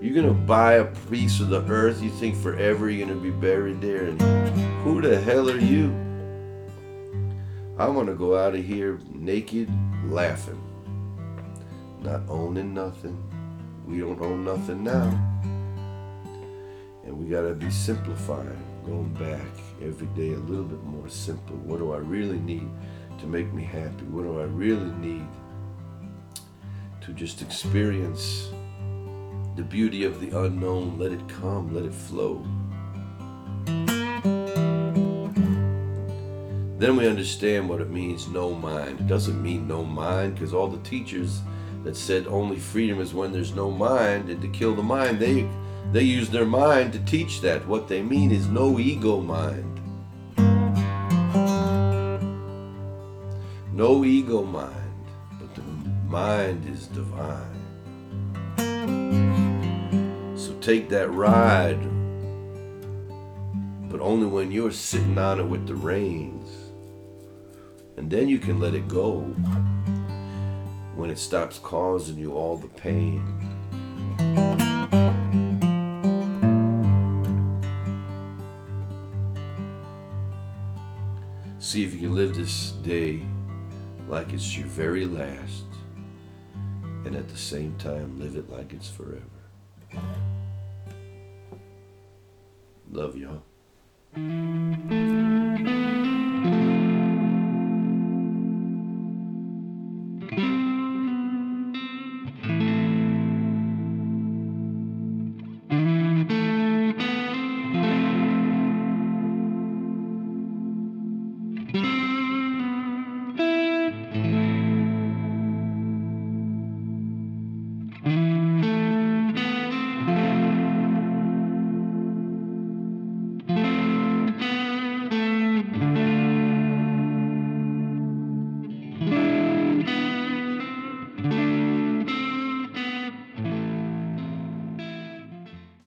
You're 0.00 0.14
gonna 0.14 0.32
buy 0.32 0.76
a 0.76 0.86
piece 1.10 1.40
of 1.40 1.50
the 1.50 1.60
earth, 1.66 2.02
you 2.02 2.08
think 2.08 2.36
forever 2.36 2.88
you're 2.88 3.06
gonna 3.06 3.20
be 3.20 3.28
buried 3.30 3.82
there, 3.82 4.06
and 4.06 4.18
who 4.82 5.02
the 5.02 5.20
hell 5.20 5.50
are 5.50 5.58
you? 5.58 5.90
I 7.78 7.86
wanna 7.86 8.14
go 8.14 8.34
out 8.34 8.54
of 8.54 8.64
here 8.64 8.98
naked, 9.12 9.70
laughing, 10.06 10.58
not 12.00 12.22
owning 12.30 12.72
nothing. 12.72 13.22
We 13.86 13.98
don't 13.98 14.22
own 14.22 14.42
nothing 14.42 14.84
now. 14.84 15.33
We 17.24 17.30
gotta 17.30 17.54
be 17.54 17.70
simplifying, 17.70 18.62
going 18.84 19.14
back 19.14 19.48
every 19.82 20.08
day 20.08 20.34
a 20.34 20.38
little 20.40 20.66
bit 20.66 20.82
more 20.84 21.08
simple. 21.08 21.56
What 21.56 21.78
do 21.78 21.94
I 21.94 21.96
really 21.96 22.38
need 22.38 22.68
to 23.18 23.26
make 23.26 23.50
me 23.54 23.64
happy? 23.64 24.04
What 24.10 24.24
do 24.24 24.40
I 24.40 24.44
really 24.44 24.92
need 24.96 25.26
to 27.00 27.12
just 27.14 27.40
experience 27.40 28.50
the 29.56 29.62
beauty 29.62 30.04
of 30.04 30.20
the 30.20 30.38
unknown? 30.38 30.98
Let 30.98 31.12
it 31.12 31.26
come, 31.26 31.72
let 31.74 31.86
it 31.86 31.94
flow. 31.94 32.44
Then 36.78 36.96
we 36.96 37.08
understand 37.08 37.70
what 37.70 37.80
it 37.80 37.88
means 37.88 38.28
no 38.28 38.52
mind. 38.52 39.00
It 39.00 39.06
doesn't 39.06 39.42
mean 39.42 39.66
no 39.66 39.82
mind 39.82 40.34
because 40.34 40.52
all 40.52 40.68
the 40.68 40.86
teachers 40.86 41.40
that 41.84 41.96
said 41.96 42.26
only 42.26 42.58
freedom 42.58 43.00
is 43.00 43.14
when 43.14 43.32
there's 43.32 43.54
no 43.54 43.70
mind 43.70 44.28
and 44.28 44.42
to 44.42 44.48
kill 44.48 44.74
the 44.74 44.82
mind, 44.82 45.18
they 45.18 45.48
they 45.94 46.02
use 46.02 46.28
their 46.28 46.44
mind 46.44 46.92
to 46.92 46.98
teach 47.04 47.40
that. 47.42 47.64
What 47.68 47.86
they 47.86 48.02
mean 48.02 48.32
is 48.32 48.48
no 48.48 48.80
ego 48.80 49.20
mind. 49.20 49.80
No 53.72 54.04
ego 54.04 54.42
mind, 54.42 55.06
but 55.38 55.54
the 55.54 55.62
mind 56.08 56.68
is 56.68 56.88
divine. 56.88 57.60
So 60.36 60.52
take 60.60 60.88
that 60.88 61.12
ride, 61.12 61.80
but 63.88 64.00
only 64.00 64.26
when 64.26 64.50
you're 64.50 64.72
sitting 64.72 65.16
on 65.16 65.38
it 65.38 65.46
with 65.46 65.68
the 65.68 65.76
reins. 65.76 66.50
And 67.96 68.10
then 68.10 68.28
you 68.28 68.40
can 68.40 68.58
let 68.58 68.74
it 68.74 68.88
go 68.88 69.20
when 70.96 71.10
it 71.10 71.20
stops 71.20 71.60
causing 71.60 72.18
you 72.18 72.32
all 72.32 72.56
the 72.56 72.66
pain. 72.66 73.53
See 81.74 81.82
if 81.82 81.92
you 81.92 81.98
can 82.02 82.14
live 82.14 82.36
this 82.36 82.70
day 82.84 83.20
like 84.06 84.32
it's 84.32 84.56
your 84.56 84.68
very 84.68 85.06
last, 85.06 85.64
and 87.04 87.16
at 87.16 87.28
the 87.28 87.36
same 87.36 87.74
time, 87.78 88.16
live 88.16 88.36
it 88.36 88.48
like 88.48 88.72
it's 88.72 88.88
forever. 88.88 89.24
Love 92.92 93.16
y'all. 93.16 93.42